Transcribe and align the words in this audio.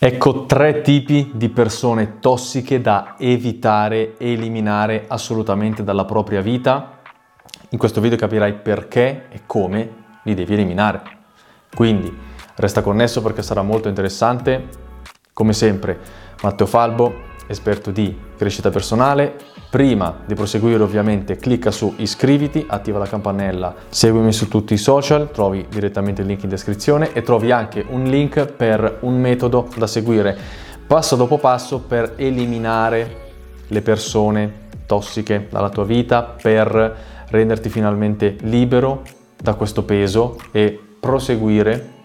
Ecco 0.00 0.46
tre 0.46 0.80
tipi 0.80 1.32
di 1.34 1.48
persone 1.48 2.20
tossiche 2.20 2.80
da 2.80 3.16
evitare 3.18 4.16
e 4.16 4.30
eliminare 4.30 5.06
assolutamente 5.08 5.82
dalla 5.82 6.04
propria 6.04 6.40
vita. 6.40 7.00
In 7.70 7.78
questo 7.78 8.00
video 8.00 8.16
capirai 8.16 8.54
perché 8.54 9.26
e 9.28 9.40
come 9.44 10.20
li 10.22 10.34
devi 10.34 10.54
eliminare. 10.54 11.02
Quindi 11.74 12.16
resta 12.54 12.80
connesso 12.80 13.20
perché 13.22 13.42
sarà 13.42 13.62
molto 13.62 13.88
interessante. 13.88 14.68
Come 15.32 15.52
sempre, 15.52 15.98
Matteo 16.42 16.66
Falbo, 16.66 17.12
esperto 17.48 17.90
di 17.90 18.16
crescita 18.36 18.70
personale. 18.70 19.34
Prima 19.68 20.20
di 20.24 20.34
proseguire 20.34 20.82
ovviamente 20.82 21.36
clicca 21.36 21.70
su 21.70 21.94
iscriviti, 21.96 22.64
attiva 22.68 22.98
la 22.98 23.06
campanella, 23.06 23.74
seguimi 23.88 24.32
su 24.32 24.48
tutti 24.48 24.74
i 24.74 24.78
social, 24.78 25.30
trovi 25.32 25.66
direttamente 25.68 26.22
il 26.22 26.28
link 26.28 26.44
in 26.44 26.48
descrizione 26.48 27.12
e 27.12 27.22
trovi 27.22 27.50
anche 27.50 27.84
un 27.88 28.04
link 28.04 28.46
per 28.46 28.98
un 29.00 29.18
metodo 29.18 29.68
da 29.76 29.86
seguire 29.86 30.66
passo 30.86 31.16
dopo 31.16 31.36
passo 31.36 31.80
per 31.80 32.14
eliminare 32.16 33.26
le 33.66 33.82
persone 33.82 34.66
tossiche 34.86 35.48
dalla 35.50 35.68
tua 35.68 35.84
vita, 35.84 36.22
per 36.22 36.96
renderti 37.28 37.68
finalmente 37.68 38.36
libero 38.40 39.02
da 39.36 39.52
questo 39.52 39.84
peso 39.84 40.38
e 40.50 40.80
proseguire 40.98 41.96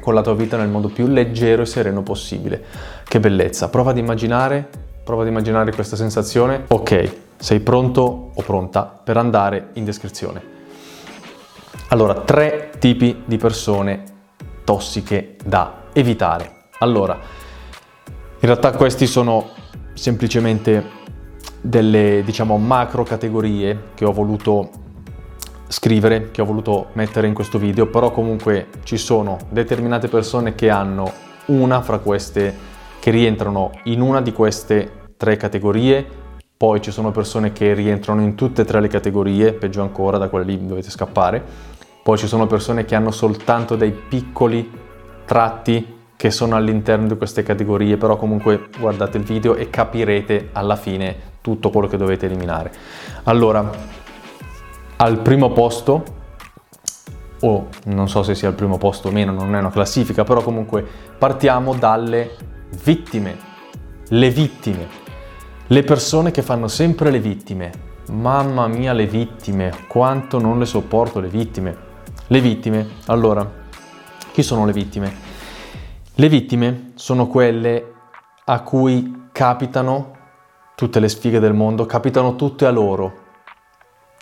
con 0.00 0.14
la 0.14 0.22
tua 0.22 0.34
vita 0.34 0.56
nel 0.56 0.68
modo 0.68 0.88
più 0.88 1.08
leggero 1.08 1.62
e 1.62 1.66
sereno 1.66 2.02
possibile. 2.02 2.64
Che 3.12 3.20
bellezza! 3.20 3.68
Prova 3.68 3.90
ad 3.90 3.98
immaginare, 3.98 4.66
prova 5.04 5.20
ad 5.20 5.28
immaginare 5.28 5.70
questa 5.70 5.96
sensazione. 5.96 6.64
Ok, 6.68 7.16
sei 7.36 7.60
pronto 7.60 8.30
o 8.32 8.40
pronta 8.40 8.84
per 8.84 9.18
andare 9.18 9.68
in 9.74 9.84
descrizione. 9.84 10.42
Allora, 11.88 12.14
tre 12.14 12.70
tipi 12.78 13.22
di 13.26 13.36
persone 13.36 14.04
tossiche 14.64 15.36
da 15.44 15.88
evitare. 15.92 16.68
Allora, 16.78 17.12
in 17.12 18.48
realtà 18.48 18.70
questi 18.72 19.06
sono 19.06 19.50
semplicemente 19.92 20.82
delle, 21.60 22.22
diciamo, 22.24 22.56
macro 22.56 23.02
categorie 23.02 23.90
che 23.94 24.06
ho 24.06 24.12
voluto 24.12 24.70
scrivere, 25.68 26.30
che 26.30 26.40
ho 26.40 26.46
voluto 26.46 26.86
mettere 26.94 27.26
in 27.26 27.34
questo 27.34 27.58
video, 27.58 27.88
però 27.88 28.10
comunque 28.10 28.68
ci 28.84 28.96
sono 28.96 29.36
determinate 29.50 30.08
persone 30.08 30.54
che 30.54 30.70
hanno 30.70 31.12
una 31.44 31.82
fra 31.82 31.98
queste, 31.98 32.70
che 33.02 33.10
rientrano 33.10 33.72
in 33.86 34.00
una 34.00 34.20
di 34.20 34.32
queste 34.32 35.08
tre 35.16 35.36
categorie, 35.36 36.06
poi 36.56 36.80
ci 36.80 36.92
sono 36.92 37.10
persone 37.10 37.50
che 37.50 37.74
rientrano 37.74 38.20
in 38.20 38.36
tutte 38.36 38.62
e 38.62 38.64
tre 38.64 38.80
le 38.80 38.86
categorie, 38.86 39.54
peggio 39.54 39.82
ancora, 39.82 40.18
da 40.18 40.28
quelle 40.28 40.44
lì 40.44 40.64
dovete 40.64 40.88
scappare, 40.88 41.42
poi 42.00 42.16
ci 42.16 42.28
sono 42.28 42.46
persone 42.46 42.84
che 42.84 42.94
hanno 42.94 43.10
soltanto 43.10 43.74
dei 43.74 43.90
piccoli 43.90 44.70
tratti 45.24 45.98
che 46.14 46.30
sono 46.30 46.54
all'interno 46.54 47.08
di 47.08 47.16
queste 47.16 47.42
categorie, 47.42 47.96
però 47.96 48.14
comunque 48.14 48.68
guardate 48.78 49.18
il 49.18 49.24
video 49.24 49.56
e 49.56 49.68
capirete 49.68 50.50
alla 50.52 50.76
fine 50.76 51.16
tutto 51.40 51.70
quello 51.70 51.88
che 51.88 51.96
dovete 51.96 52.26
eliminare. 52.26 52.70
Allora, 53.24 53.68
al 54.98 55.18
primo 55.18 55.50
posto, 55.50 56.04
o 57.40 57.66
non 57.86 58.08
so 58.08 58.22
se 58.22 58.36
sia 58.36 58.46
al 58.46 58.54
primo 58.54 58.78
posto 58.78 59.08
o 59.08 59.10
meno, 59.10 59.32
non 59.32 59.56
è 59.56 59.58
una 59.58 59.72
classifica, 59.72 60.22
però 60.22 60.40
comunque 60.40 60.86
partiamo 61.18 61.74
dalle 61.74 62.50
vittime. 62.82 63.36
Le 64.08 64.30
vittime. 64.30 64.88
Le 65.66 65.82
persone 65.82 66.30
che 66.30 66.42
fanno 66.42 66.68
sempre 66.68 67.10
le 67.10 67.20
vittime. 67.20 67.90
Mamma 68.10 68.66
mia, 68.66 68.92
le 68.92 69.06
vittime, 69.06 69.72
quanto 69.86 70.38
non 70.38 70.58
le 70.58 70.66
sopporto 70.66 71.20
le 71.20 71.28
vittime. 71.28 71.76
Le 72.26 72.40
vittime, 72.40 72.88
allora, 73.06 73.48
chi 74.32 74.42
sono 74.42 74.66
le 74.66 74.72
vittime? 74.72 75.14
Le 76.14 76.28
vittime 76.28 76.92
sono 76.94 77.26
quelle 77.26 77.92
a 78.44 78.62
cui 78.62 79.28
capitano 79.32 80.16
tutte 80.74 81.00
le 81.00 81.08
sfighe 81.08 81.38
del 81.38 81.54
mondo, 81.54 81.86
capitano 81.86 82.34
tutte 82.34 82.66
a 82.66 82.70
loro, 82.70 83.20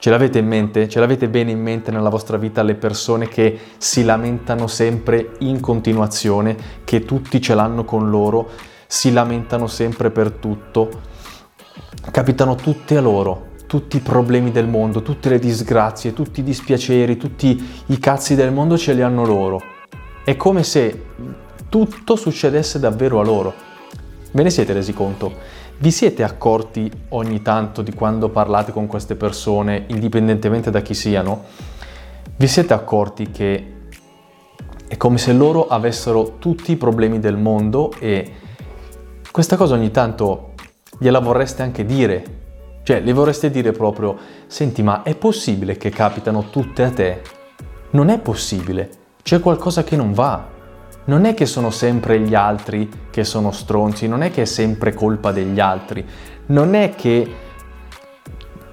Ce 0.01 0.09
l'avete 0.09 0.39
in 0.39 0.47
mente? 0.47 0.89
Ce 0.89 0.98
l'avete 0.98 1.28
bene 1.28 1.50
in 1.50 1.61
mente 1.61 1.91
nella 1.91 2.09
vostra 2.09 2.38
vita 2.38 2.62
le 2.62 2.75
persone 2.75 3.28
che 3.28 3.59
si 3.77 4.03
lamentano 4.03 4.66
sempre 4.66 5.33
in 5.41 5.61
continuazione, 5.61 6.56
che 6.84 7.05
tutti 7.05 7.38
ce 7.38 7.55
l'hanno 7.55 7.84
con 7.84 8.09
loro, 8.09 8.49
si 8.87 9.12
lamentano 9.12 9.66
sempre 9.66 10.10
per 10.10 10.31
tutto? 10.31 10.89
Capitano 12.10 12.55
tutte 12.55 12.97
a 12.97 13.03
loro, 13.03 13.49
tutti 13.66 13.99
i 13.99 14.00
problemi 14.00 14.50
del 14.50 14.66
mondo, 14.66 15.03
tutte 15.03 15.28
le 15.28 15.39
disgrazie, 15.39 16.15
tutti 16.15 16.41
i 16.41 16.44
dispiaceri, 16.44 17.19
tutti 17.19 17.62
i 17.84 17.99
cazzi 17.99 18.34
del 18.34 18.53
mondo 18.53 18.78
ce 18.78 18.94
li 18.94 19.03
hanno 19.03 19.27
loro. 19.27 19.60
È 20.25 20.34
come 20.34 20.62
se 20.62 21.09
tutto 21.69 22.16
succedesse 22.16 22.78
davvero 22.78 23.21
a 23.21 23.22
loro. 23.22 23.53
Ve 24.33 24.43
ne 24.44 24.49
siete 24.49 24.72
resi 24.72 24.94
conto? 24.94 25.59
Vi 25.82 25.91
siete 25.91 26.24
accorti 26.24 26.92
ogni 27.08 27.41
tanto 27.41 27.80
di 27.80 27.94
quando 27.94 28.28
parlate 28.28 28.70
con 28.70 28.86
queste 28.86 29.14
persone, 29.14 29.84
indipendentemente 29.86 30.70
da 30.70 30.82
chi 30.82 30.92
siano? 30.92 31.44
Vi 32.36 32.46
siete 32.46 32.74
accorti 32.74 33.30
che 33.30 33.72
è 34.86 34.96
come 34.98 35.16
se 35.16 35.32
loro 35.32 35.68
avessero 35.68 36.36
tutti 36.38 36.72
i 36.72 36.76
problemi 36.76 37.18
del 37.18 37.38
mondo 37.38 37.94
e 37.98 38.30
questa 39.30 39.56
cosa 39.56 39.72
ogni 39.72 39.91
tanto 39.91 40.52
gliela 40.98 41.18
vorreste 41.18 41.62
anche 41.62 41.86
dire. 41.86 42.24
Cioè, 42.82 43.00
le 43.00 43.12
vorreste 43.14 43.50
dire 43.50 43.72
proprio, 43.72 44.18
senti, 44.48 44.82
ma 44.82 45.02
è 45.02 45.14
possibile 45.14 45.78
che 45.78 45.88
capitano 45.88 46.50
tutte 46.50 46.82
a 46.82 46.91
te? 46.91 47.22
Non 47.92 48.10
è 48.10 48.18
possibile, 48.18 48.91
c'è 49.22 49.41
qualcosa 49.41 49.82
che 49.82 49.97
non 49.97 50.12
va 50.12 50.47
non 51.10 51.25
è 51.25 51.34
che 51.34 51.44
sono 51.44 51.71
sempre 51.71 52.21
gli 52.21 52.37
altri 52.37 52.88
che 53.10 53.25
sono 53.25 53.50
stronzi, 53.50 54.06
non 54.06 54.22
è 54.22 54.31
che 54.31 54.43
è 54.43 54.44
sempre 54.44 54.94
colpa 54.94 55.32
degli 55.32 55.59
altri, 55.59 56.06
non 56.47 56.75
è 56.75 56.94
che 56.94 57.34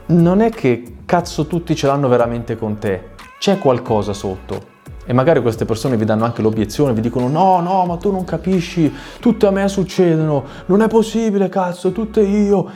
non 0.10 0.42
è 0.42 0.52
che 0.52 0.98
cazzo 1.04 1.48
tutti 1.48 1.76
ce 1.76 1.88
l'hanno 1.88 2.08
veramente 2.08 2.56
con 2.56 2.78
te, 2.78 3.10
c'è 3.40 3.58
qualcosa 3.58 4.14
sotto. 4.14 4.76
E 5.04 5.14
magari 5.14 5.42
queste 5.42 5.66
persone 5.66 5.98
vi 5.98 6.06
danno 6.06 6.26
anche 6.26 6.44
l'obiezione, 6.44 6.94
vi 6.94 7.02
dicono 7.02 7.28
no, 7.28 7.60
no, 7.60 7.86
ma 7.86 7.98
tu 7.98 8.12
non 8.12 8.24
capisci, 8.24 8.94
tutte 9.20 9.48
a 9.48 9.52
me 9.52 9.68
succedono, 9.68 10.44
non 10.68 10.84
è 10.84 10.88
possibile, 10.88 11.50
cazzo, 11.50 11.92
tutte 11.92 12.22
io. 12.22 12.70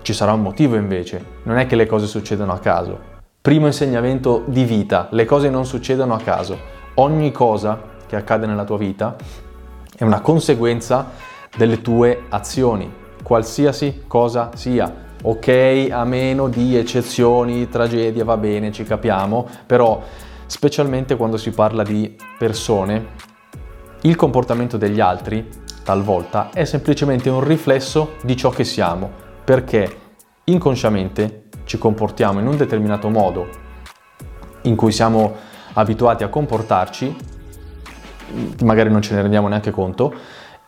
Ci 0.00 0.14
sarà 0.14 0.32
un 0.32 0.40
motivo 0.40 0.76
invece, 0.76 1.22
non 1.42 1.58
è 1.58 1.66
che 1.66 1.76
le 1.76 1.84
cose 1.84 2.06
succedono 2.06 2.52
a 2.52 2.58
caso. 2.58 2.98
Primo 3.42 3.66
insegnamento 3.66 4.44
di 4.46 4.64
vita, 4.64 5.08
le 5.10 5.26
cose 5.26 5.50
non 5.50 5.66
succedono 5.66 6.14
a 6.14 6.18
caso. 6.18 6.72
Ogni 6.94 7.32
cosa 7.32 7.92
che 8.06 8.16
accade 8.16 8.46
nella 8.46 8.64
tua 8.64 8.78
vita 8.78 9.16
è 9.96 10.04
una 10.04 10.20
conseguenza 10.20 11.10
delle 11.56 11.80
tue 11.80 12.24
azioni, 12.28 12.92
qualsiasi 13.22 14.04
cosa 14.06 14.50
sia. 14.54 15.02
Ok, 15.22 15.88
a 15.90 16.04
meno 16.04 16.48
di 16.48 16.76
eccezioni, 16.76 17.68
tragedie, 17.68 18.24
va 18.24 18.36
bene, 18.36 18.72
ci 18.72 18.84
capiamo, 18.84 19.46
però 19.66 20.02
specialmente 20.46 21.16
quando 21.16 21.38
si 21.38 21.50
parla 21.50 21.82
di 21.82 22.14
persone, 22.36 23.06
il 24.02 24.16
comportamento 24.16 24.76
degli 24.76 25.00
altri 25.00 25.48
talvolta 25.82 26.50
è 26.52 26.64
semplicemente 26.64 27.30
un 27.30 27.42
riflesso 27.42 28.16
di 28.22 28.36
ciò 28.36 28.50
che 28.50 28.64
siamo, 28.64 29.10
perché 29.44 29.98
inconsciamente 30.44 31.44
ci 31.64 31.78
comportiamo 31.78 32.40
in 32.40 32.46
un 32.46 32.56
determinato 32.56 33.08
modo 33.08 33.48
in 34.62 34.76
cui 34.76 34.92
siamo 34.92 35.34
abituati 35.74 36.22
a 36.22 36.28
comportarci 36.28 37.16
magari 38.62 38.90
non 38.90 39.02
ce 39.02 39.14
ne 39.14 39.22
rendiamo 39.22 39.48
neanche 39.48 39.70
conto, 39.70 40.14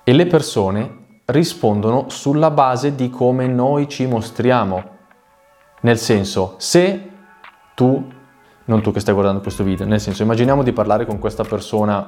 e 0.04 0.12
le 0.12 0.26
persone 0.26 1.04
rispondono 1.26 2.06
sulla 2.08 2.50
base 2.50 2.94
di 2.94 3.10
come 3.10 3.46
noi 3.46 3.88
ci 3.88 4.06
mostriamo. 4.06 4.94
Nel 5.80 5.98
senso, 5.98 6.54
se 6.58 7.10
tu, 7.74 8.12
non 8.64 8.82
tu 8.82 8.92
che 8.92 9.00
stai 9.00 9.14
guardando 9.14 9.40
questo 9.40 9.64
video, 9.64 9.86
nel 9.86 10.00
senso, 10.00 10.22
immaginiamo 10.22 10.62
di 10.62 10.72
parlare 10.72 11.06
con 11.06 11.18
questa 11.18 11.44
persona 11.44 12.06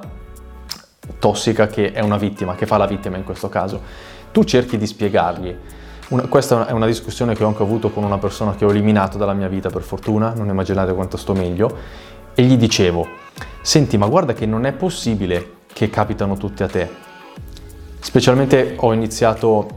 tossica 1.19 1.67
che 1.67 1.93
è 1.93 2.01
una 2.01 2.17
vittima, 2.17 2.55
che 2.55 2.67
fa 2.67 2.77
la 2.77 2.87
vittima 2.87 3.17
in 3.17 3.25
questo 3.25 3.49
caso, 3.49 3.81
tu 4.33 4.45
cerchi 4.45 4.77
di 4.77 4.87
spiegargli. 4.87 5.57
Una, 6.11 6.23
questa 6.27 6.67
è 6.67 6.73
una 6.73 6.87
discussione 6.87 7.35
che 7.35 7.45
ho 7.45 7.49
anche 7.49 7.63
avuto 7.63 7.91
con 7.91 8.05
una 8.05 8.19
persona 8.19 8.55
che 8.55 8.65
ho 8.65 8.71
eliminato 8.71 9.19
dalla 9.19 9.35
mia 9.35 9.49
vita 9.49 9.69
per 9.69 9.83
fortuna, 9.83 10.33
non 10.35 10.49
immaginate 10.49 10.95
quanto 10.95 11.17
sto 11.17 11.35
meglio, 11.35 11.77
e 12.35 12.43
gli 12.43 12.57
dicevo, 12.57 13.07
senti 13.61 13.97
ma 13.97 14.07
guarda 14.07 14.33
che 14.33 14.47
non 14.47 14.65
è 14.65 14.73
possibile 14.73 15.57
che 15.73 15.91
capitano 15.91 16.37
tutte 16.37 16.65
a 16.65 16.69
te. 16.69 16.89
Specialmente 18.01 18.75
ho 18.79 18.93
iniziato, 18.93 19.69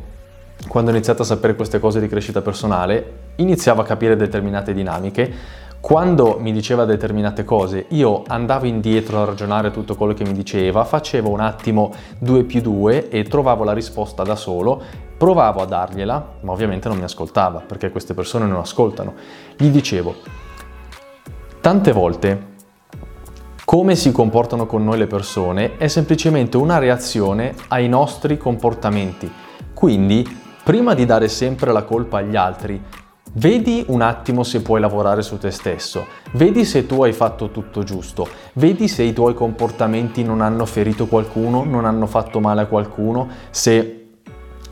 quando 0.67 0.91
ho 0.91 0.93
iniziato 0.93 1.23
a 1.23 1.25
sapere 1.25 1.55
queste 1.55 1.79
cose 1.79 1.99
di 1.99 2.07
crescita 2.07 2.41
personale, 2.41 3.13
iniziavo 3.35 3.81
a 3.81 3.85
capire 3.85 4.15
determinate 4.15 4.73
dinamiche. 4.73 5.59
Quando 5.79 6.37
mi 6.39 6.51
diceva 6.51 6.85
determinate 6.85 7.43
cose, 7.43 7.85
io 7.89 8.23
andavo 8.27 8.67
indietro 8.67 9.21
a 9.21 9.25
ragionare 9.25 9.71
tutto 9.71 9.95
quello 9.95 10.13
che 10.13 10.23
mi 10.23 10.33
diceva, 10.33 10.85
facevo 10.85 11.29
un 11.29 11.39
attimo 11.39 11.91
2 12.19 12.43
più 12.43 12.61
2 12.61 13.09
e 13.09 13.23
trovavo 13.23 13.63
la 13.63 13.73
risposta 13.73 14.21
da 14.21 14.35
solo, 14.35 14.81
provavo 15.17 15.61
a 15.61 15.65
dargliela, 15.65 16.33
ma 16.41 16.51
ovviamente 16.51 16.87
non 16.87 16.97
mi 16.97 17.03
ascoltava, 17.03 17.63
perché 17.65 17.89
queste 17.89 18.13
persone 18.13 18.45
non 18.45 18.59
ascoltano. 18.59 19.13
Gli 19.57 19.69
dicevo, 19.69 20.15
tante 21.59 21.91
volte 21.91 22.49
come 23.71 23.95
si 23.95 24.11
comportano 24.11 24.65
con 24.65 24.83
noi 24.83 24.97
le 24.97 25.07
persone 25.07 25.77
è 25.77 25.87
semplicemente 25.87 26.57
una 26.57 26.77
reazione 26.77 27.55
ai 27.69 27.87
nostri 27.87 28.37
comportamenti. 28.37 29.31
Quindi, 29.73 30.27
prima 30.61 30.93
di 30.93 31.05
dare 31.05 31.29
sempre 31.29 31.71
la 31.71 31.83
colpa 31.83 32.17
agli 32.17 32.35
altri, 32.35 32.81
Vedi 33.33 33.85
un 33.87 34.01
attimo 34.01 34.43
se 34.43 34.61
puoi 34.61 34.81
lavorare 34.81 35.21
su 35.21 35.37
te 35.37 35.51
stesso, 35.51 36.05
vedi 36.33 36.65
se 36.65 36.85
tu 36.85 37.01
hai 37.01 37.13
fatto 37.13 37.49
tutto 37.49 37.81
giusto, 37.83 38.27
vedi 38.55 38.89
se 38.89 39.03
i 39.03 39.13
tuoi 39.13 39.33
comportamenti 39.33 40.21
non 40.21 40.41
hanno 40.41 40.65
ferito 40.65 41.07
qualcuno, 41.07 41.63
non 41.63 41.85
hanno 41.85 42.07
fatto 42.07 42.41
male 42.41 42.63
a 42.63 42.65
qualcuno, 42.65 43.29
se 43.49 44.09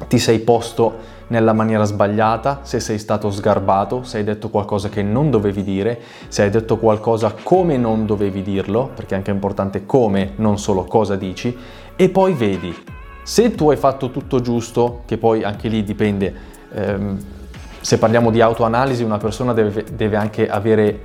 ti 0.10 0.20
sei 0.20 0.40
posto 0.40 1.19
nella 1.30 1.54
maniera 1.54 1.84
sbagliata, 1.84 2.60
se 2.64 2.80
sei 2.80 3.00
stato 3.00 3.32
sgarbato, 3.32 4.04
se 4.04 4.18
hai 4.18 4.24
detto 4.24 4.50
qualcosa 4.50 4.90
che 4.90 5.02
non 5.02 5.32
dovevi 5.32 5.64
dire, 5.64 6.00
se 6.28 6.44
hai 6.44 6.50
detto 6.50 6.78
qualcosa 6.78 7.34
come 7.42 7.78
non 7.78 8.06
dovevi 8.06 8.42
dirlo, 8.42 8.92
perché 8.94 9.16
è 9.16 9.18
anche 9.18 9.32
importante 9.32 9.86
come, 9.86 10.34
non 10.36 10.60
solo 10.60 10.84
cosa 10.84 11.16
dici, 11.16 11.56
e 11.96 12.10
poi 12.10 12.34
vedi 12.34 12.76
se 13.24 13.54
tu 13.54 13.70
hai 13.70 13.78
fatto 13.78 14.10
tutto 14.10 14.42
giusto, 14.42 15.04
che 15.06 15.18
poi 15.18 15.44
anche 15.44 15.68
lì 15.68 15.84
dipende. 15.84 16.34
Ehm, 16.74 17.18
se 17.80 17.98
parliamo 17.98 18.32
di 18.32 18.42
autoanalisi, 18.42 19.04
una 19.04 19.18
persona 19.18 19.54
deve, 19.54 19.86
deve 19.94 20.16
anche 20.16 20.50
avere 20.50 21.02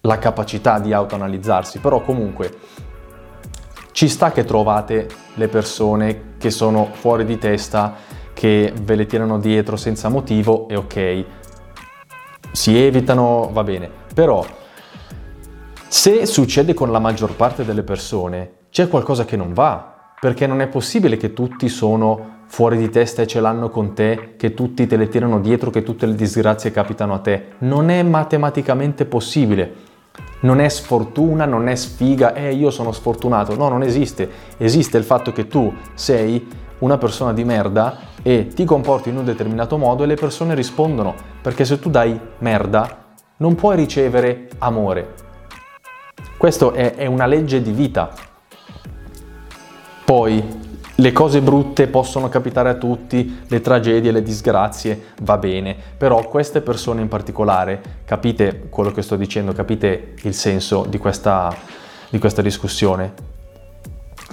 la 0.00 0.18
capacità 0.18 0.78
di 0.78 0.92
autoanalizzarsi, 0.92 1.78
però 1.78 2.00
comunque 2.00 2.56
ci 3.92 4.08
sta 4.08 4.32
che 4.32 4.44
trovate 4.44 5.08
le 5.34 5.48
persone 5.48 6.22
che 6.38 6.50
sono 6.50 6.88
fuori 6.92 7.24
di 7.24 7.38
testa, 7.38 7.94
che 8.32 8.72
ve 8.82 8.94
le 8.94 9.06
tirano 9.06 9.38
dietro 9.38 9.76
senza 9.76 10.08
motivo 10.08 10.68
e 10.68 10.76
ok, 10.76 11.24
si 12.52 12.76
evitano, 12.76 13.50
va 13.52 13.62
bene, 13.62 13.90
però 14.14 14.44
se 15.88 16.24
succede 16.26 16.74
con 16.74 16.90
la 16.90 16.98
maggior 16.98 17.34
parte 17.36 17.64
delle 17.64 17.82
persone, 17.82 18.50
c'è 18.70 18.88
qualcosa 18.88 19.24
che 19.24 19.36
non 19.36 19.52
va, 19.52 20.14
perché 20.18 20.46
non 20.46 20.60
è 20.60 20.68
possibile 20.68 21.16
che 21.16 21.32
tutti 21.32 21.68
sono 21.68 22.40
fuori 22.46 22.76
di 22.76 22.90
testa 22.90 23.22
e 23.22 23.26
ce 23.26 23.40
l'hanno 23.40 23.70
con 23.70 23.94
te, 23.94 24.34
che 24.36 24.54
tutti 24.54 24.86
te 24.86 24.96
le 24.96 25.08
tirano 25.08 25.40
dietro, 25.40 25.70
che 25.70 25.82
tutte 25.82 26.06
le 26.06 26.14
disgrazie 26.14 26.70
capitano 26.70 27.14
a 27.14 27.18
te. 27.18 27.46
Non 27.58 27.90
è 27.90 28.02
matematicamente 28.02 29.04
possibile. 29.04 29.74
Non 30.40 30.60
è 30.60 30.68
sfortuna, 30.68 31.44
non 31.44 31.68
è 31.68 31.74
sfiga, 31.74 32.34
eh 32.34 32.52
io 32.52 32.70
sono 32.70 32.92
sfortunato. 32.92 33.56
No, 33.56 33.68
non 33.68 33.82
esiste. 33.82 34.28
Esiste 34.58 34.98
il 34.98 35.04
fatto 35.04 35.32
che 35.32 35.46
tu 35.46 35.72
sei 35.94 36.46
una 36.82 36.98
persona 36.98 37.32
di 37.32 37.44
merda 37.44 37.98
e 38.22 38.48
ti 38.48 38.64
comporti 38.64 39.08
in 39.08 39.16
un 39.16 39.24
determinato 39.24 39.78
modo 39.78 40.04
e 40.04 40.06
le 40.06 40.14
persone 40.14 40.54
rispondono. 40.54 41.14
Perché 41.40 41.64
se 41.64 41.78
tu 41.78 41.90
dai 41.90 42.18
merda, 42.38 43.14
non 43.38 43.54
puoi 43.54 43.76
ricevere 43.76 44.48
amore. 44.58 45.14
Questo 46.36 46.72
è, 46.72 46.94
è 46.94 47.06
una 47.06 47.26
legge 47.26 47.62
di 47.62 47.72
vita. 47.72 48.10
Poi 50.04 50.60
le 50.96 51.12
cose 51.12 51.40
brutte 51.40 51.86
possono 51.86 52.28
capitare 52.28 52.68
a 52.68 52.74
tutti, 52.74 53.42
le 53.46 53.60
tragedie, 53.60 54.12
le 54.12 54.22
disgrazie, 54.22 55.06
va 55.22 55.38
bene, 55.38 55.74
però 55.96 56.28
queste 56.28 56.60
persone 56.60 57.00
in 57.00 57.08
particolare, 57.08 57.80
capite 58.04 58.66
quello 58.68 58.92
che 58.92 59.02
sto 59.02 59.16
dicendo, 59.16 59.52
capite 59.52 60.14
il 60.22 60.34
senso 60.34 60.84
di 60.88 60.98
questa, 60.98 61.52
di 62.10 62.18
questa 62.18 62.42
discussione? 62.42 63.14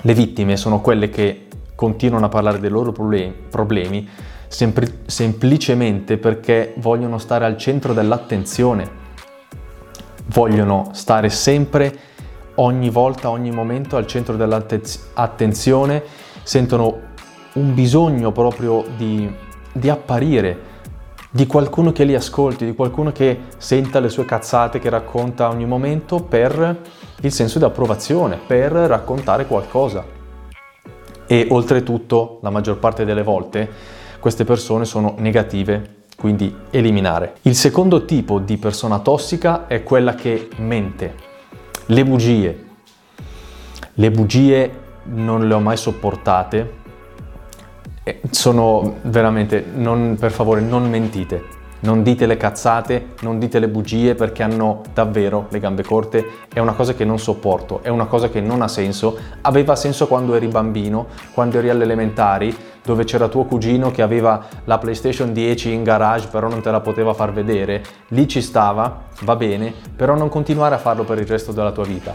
Le 0.01 0.13
vittime 0.13 0.57
sono 0.57 0.81
quelle 0.81 1.09
che 1.09 1.47
continuano 1.79 2.25
a 2.25 2.29
parlare 2.29 2.59
dei 2.59 2.69
loro 2.69 2.91
problemi 2.91 4.05
sempl- 4.49 5.05
semplicemente 5.05 6.17
perché 6.17 6.73
vogliono 6.75 7.17
stare 7.19 7.45
al 7.45 7.55
centro 7.55 7.93
dell'attenzione, 7.93 8.89
vogliono 10.25 10.89
stare 10.91 11.29
sempre, 11.29 11.97
ogni 12.55 12.89
volta, 12.89 13.29
ogni 13.29 13.51
momento 13.51 13.95
al 13.95 14.05
centro 14.07 14.35
dell'attenzione 14.35 16.03
sentono 16.43 16.99
un 17.53 17.73
bisogno 17.73 18.33
proprio 18.33 18.83
di, 18.97 19.33
di 19.71 19.89
apparire, 19.89 20.59
di 21.29 21.47
qualcuno 21.47 21.93
che 21.93 22.03
li 22.03 22.13
ascolti, 22.13 22.65
di 22.65 22.75
qualcuno 22.75 23.13
che 23.13 23.43
senta 23.55 24.01
le 24.01 24.09
sue 24.09 24.25
cazzate 24.25 24.79
che 24.79 24.89
racconta 24.89 25.47
ogni 25.47 25.65
momento 25.65 26.21
per 26.21 26.81
il 27.21 27.31
senso 27.31 27.57
di 27.57 27.63
approvazione, 27.63 28.37
per 28.45 28.73
raccontare 28.73 29.45
qualcosa. 29.45 30.18
E 31.31 31.45
oltretutto, 31.51 32.39
la 32.41 32.49
maggior 32.49 32.79
parte 32.79 33.05
delle 33.05 33.21
volte, 33.21 33.69
queste 34.19 34.45
persone 34.45 34.83
sono 34.83 35.13
negative, 35.19 35.97
quindi 36.17 36.51
eliminare. 36.71 37.35
Il 37.43 37.53
secondo 37.53 38.03
tipo 38.03 38.39
di 38.39 38.57
persona 38.57 38.97
tossica 38.97 39.67
è 39.67 39.83
quella 39.83 40.15
che 40.15 40.49
mente. 40.57 41.13
Le 41.85 42.03
bugie. 42.03 42.65
Le 43.93 44.09
bugie 44.09 44.71
non 45.03 45.47
le 45.47 45.53
ho 45.53 45.59
mai 45.59 45.77
sopportate. 45.77 46.73
Sono 48.31 48.95
veramente, 49.03 49.63
non, 49.71 50.17
per 50.19 50.31
favore, 50.31 50.61
non 50.61 50.89
mentite. 50.89 51.43
Non 51.81 52.03
dite 52.03 52.25
le 52.25 52.35
cazzate, 52.35 53.13
non 53.21 53.39
dite 53.39 53.57
le 53.57 53.69
bugie 53.69 54.13
perché 54.13 54.43
hanno 54.43 54.81
davvero 54.93 55.47
le 55.49 55.59
gambe 55.59 55.81
corte. 55.81 56.25
È 56.53 56.59
una 56.59 56.73
cosa 56.73 56.93
che 56.93 57.05
non 57.05 57.19
sopporto, 57.19 57.79
è 57.83 57.87
una 57.87 58.05
cosa 58.05 58.29
che 58.29 58.41
non 58.41 58.61
ha 58.61 58.67
senso. 58.67 59.17
Aveva 59.41 59.77
senso 59.77 60.05
quando 60.07 60.35
eri 60.35 60.47
bambino, 60.47 61.07
quando 61.33 61.57
eri 61.57 61.69
alle 61.69 61.85
elementari, 61.85 62.53
dove 62.83 63.05
c'era 63.05 63.29
tuo 63.29 63.45
cugino 63.45 63.91
che 63.91 64.01
aveva 64.01 64.45
la 64.65 64.77
PlayStation 64.77 65.31
10 65.31 65.71
in 65.71 65.83
garage, 65.83 66.27
però 66.27 66.49
non 66.49 66.61
te 66.61 66.69
la 66.69 66.81
poteva 66.81 67.13
far 67.13 67.31
vedere. 67.31 67.81
Lì 68.09 68.27
ci 68.27 68.41
stava, 68.41 69.03
va 69.21 69.37
bene, 69.37 69.73
però 69.95 70.17
non 70.17 70.27
continuare 70.27 70.75
a 70.75 70.79
farlo 70.79 71.05
per 71.05 71.17
il 71.17 71.27
resto 71.27 71.53
della 71.53 71.71
tua 71.71 71.85
vita. 71.85 72.13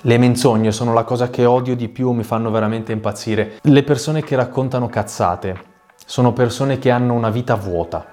Le 0.00 0.18
menzogne 0.18 0.72
sono 0.72 0.92
la 0.92 1.04
cosa 1.04 1.30
che 1.30 1.44
odio 1.44 1.76
di 1.76 1.88
più, 1.88 2.10
mi 2.10 2.24
fanno 2.24 2.50
veramente 2.50 2.90
impazzire. 2.90 3.58
Le 3.62 3.82
persone 3.84 4.24
che 4.24 4.34
raccontano 4.34 4.88
cazzate 4.88 5.70
sono 6.04 6.32
persone 6.32 6.80
che 6.80 6.90
hanno 6.90 7.14
una 7.14 7.30
vita 7.30 7.54
vuota 7.54 8.11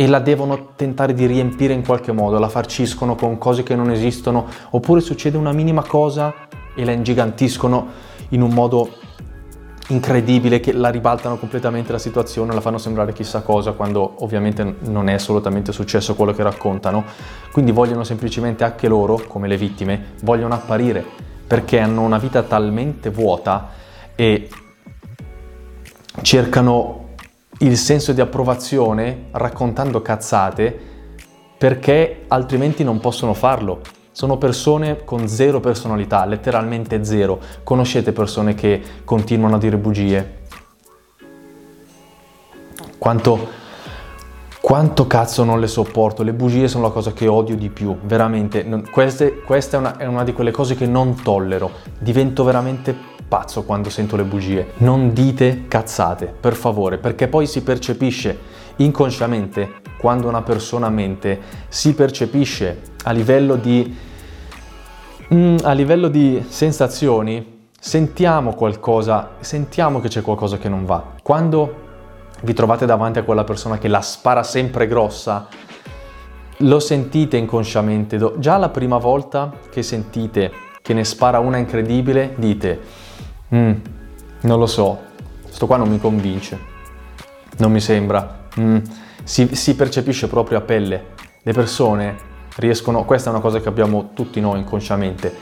e 0.00 0.06
la 0.06 0.20
devono 0.20 0.68
tentare 0.76 1.12
di 1.12 1.26
riempire 1.26 1.72
in 1.72 1.84
qualche 1.84 2.12
modo, 2.12 2.38
la 2.38 2.48
farciscono 2.48 3.16
con 3.16 3.36
cose 3.36 3.64
che 3.64 3.74
non 3.74 3.90
esistono, 3.90 4.46
oppure 4.70 5.00
succede 5.00 5.36
una 5.36 5.50
minima 5.50 5.82
cosa 5.82 6.32
e 6.76 6.84
la 6.84 6.92
ingigantiscono 6.92 7.88
in 8.28 8.42
un 8.42 8.50
modo 8.50 8.90
incredibile 9.88 10.60
che 10.60 10.72
la 10.72 10.90
ribaltano 10.90 11.36
completamente 11.36 11.90
la 11.90 11.98
situazione, 11.98 12.54
la 12.54 12.60
fanno 12.60 12.78
sembrare 12.78 13.12
chissà 13.12 13.40
cosa 13.40 13.72
quando 13.72 14.22
ovviamente 14.22 14.76
non 14.82 15.08
è 15.08 15.14
assolutamente 15.14 15.72
successo 15.72 16.14
quello 16.14 16.32
che 16.32 16.44
raccontano. 16.44 17.02
Quindi 17.50 17.72
vogliono 17.72 18.04
semplicemente 18.04 18.62
anche 18.62 18.86
loro, 18.86 19.20
come 19.26 19.48
le 19.48 19.56
vittime, 19.56 20.12
vogliono 20.22 20.54
apparire 20.54 21.04
perché 21.44 21.80
hanno 21.80 22.02
una 22.02 22.18
vita 22.18 22.44
talmente 22.44 23.10
vuota 23.10 23.70
e 24.14 24.48
cercano 26.22 27.07
il 27.58 27.76
senso 27.76 28.12
di 28.12 28.20
approvazione 28.20 29.28
raccontando 29.32 30.00
cazzate 30.02 30.78
perché 31.58 32.24
altrimenti 32.28 32.84
non 32.84 33.00
possono 33.00 33.34
farlo 33.34 33.80
sono 34.18 34.36
persone 34.36 35.04
con 35.04 35.28
zero 35.28 35.60
personalità, 35.60 36.24
letteralmente 36.24 37.04
zero. 37.04 37.38
Conoscete 37.62 38.10
persone 38.10 38.54
che 38.54 38.82
continuano 39.04 39.54
a 39.54 39.58
dire 39.60 39.76
bugie? 39.76 40.38
Quanto, 42.98 43.48
quanto 44.60 45.06
cazzo 45.06 45.44
non 45.44 45.60
le 45.60 45.66
sopporto? 45.66 46.22
Le 46.22 46.32
bugie 46.32 46.68
sono 46.68 46.84
la 46.84 46.90
cosa 46.90 47.12
che 47.12 47.26
odio 47.26 47.56
di 47.56 47.68
più, 47.68 47.96
veramente. 48.02 48.66
Queste, 48.90 49.40
questa 49.40 49.76
è 49.76 49.80
una, 49.80 49.96
è 49.96 50.06
una 50.06 50.24
di 50.24 50.32
quelle 50.32 50.50
cose 50.50 50.74
che 50.74 50.86
non 50.86 51.20
tollero. 51.22 51.70
Divento 51.98 52.44
veramente 52.44 52.94
pazzo 53.26 53.64
quando 53.64 53.90
sento 53.90 54.16
le 54.16 54.24
bugie. 54.24 54.72
Non 54.78 55.12
dite 55.12 55.64
cazzate, 55.68 56.26
per 56.26 56.54
favore, 56.54 56.98
perché 56.98 57.28
poi 57.28 57.46
si 57.46 57.62
percepisce 57.62 58.38
inconsciamente 58.76 59.80
quando 59.98 60.28
una 60.28 60.42
persona 60.42 60.88
mente, 60.88 61.40
si 61.68 61.94
percepisce 61.94 62.80
a 63.04 63.10
livello 63.10 63.56
di 63.56 64.06
Mm, 65.34 65.56
a 65.62 65.72
livello 65.72 66.08
di 66.08 66.42
sensazioni, 66.48 67.68
sentiamo 67.78 68.54
qualcosa, 68.54 69.32
sentiamo 69.40 70.00
che 70.00 70.08
c'è 70.08 70.22
qualcosa 70.22 70.56
che 70.56 70.70
non 70.70 70.86
va. 70.86 71.04
Quando 71.22 71.87
vi 72.42 72.52
trovate 72.52 72.86
davanti 72.86 73.18
a 73.18 73.22
quella 73.22 73.44
persona 73.44 73.78
che 73.78 73.88
la 73.88 74.00
spara 74.00 74.42
sempre 74.42 74.86
grossa, 74.86 75.48
lo 76.58 76.80
sentite 76.80 77.36
inconsciamente. 77.36 78.18
Già 78.38 78.56
la 78.56 78.68
prima 78.68 78.98
volta 78.98 79.52
che 79.70 79.82
sentite 79.82 80.52
che 80.82 80.94
ne 80.94 81.04
spara 81.04 81.38
una 81.38 81.58
incredibile, 81.58 82.34
dite, 82.36 82.80
mm, 83.54 83.72
non 84.42 84.58
lo 84.58 84.66
so, 84.66 84.98
sto 85.48 85.66
qua 85.66 85.76
non 85.76 85.88
mi 85.88 85.98
convince, 85.98 86.58
non 87.58 87.72
mi 87.72 87.80
sembra. 87.80 88.46
Mm, 88.58 88.78
si, 89.22 89.54
si 89.54 89.76
percepisce 89.76 90.28
proprio 90.28 90.58
a 90.58 90.62
pelle. 90.62 91.16
Le 91.42 91.52
persone 91.52 92.16
riescono, 92.56 93.04
questa 93.04 93.28
è 93.28 93.32
una 93.32 93.42
cosa 93.42 93.60
che 93.60 93.68
abbiamo 93.68 94.10
tutti 94.14 94.40
noi 94.40 94.58
inconsciamente, 94.58 95.32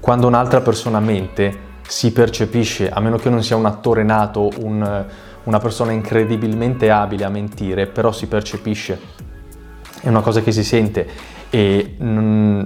quando 0.00 0.26
un'altra 0.26 0.60
persona 0.60 1.00
mente 1.00 1.66
si 1.86 2.12
percepisce, 2.12 2.90
a 2.90 3.00
meno 3.00 3.16
che 3.16 3.30
non 3.30 3.42
sia 3.42 3.56
un 3.56 3.66
attore 3.66 4.02
nato, 4.02 4.50
un, 4.60 5.06
una 5.44 5.58
persona 5.58 5.92
incredibilmente 5.92 6.90
abile 6.90 7.24
a 7.24 7.28
mentire, 7.28 7.86
però 7.86 8.12
si 8.12 8.26
percepisce, 8.26 9.00
è 10.00 10.08
una 10.08 10.20
cosa 10.20 10.40
che 10.40 10.52
si 10.52 10.62
sente 10.62 11.08
e 11.50 11.96
mm, 12.02 12.62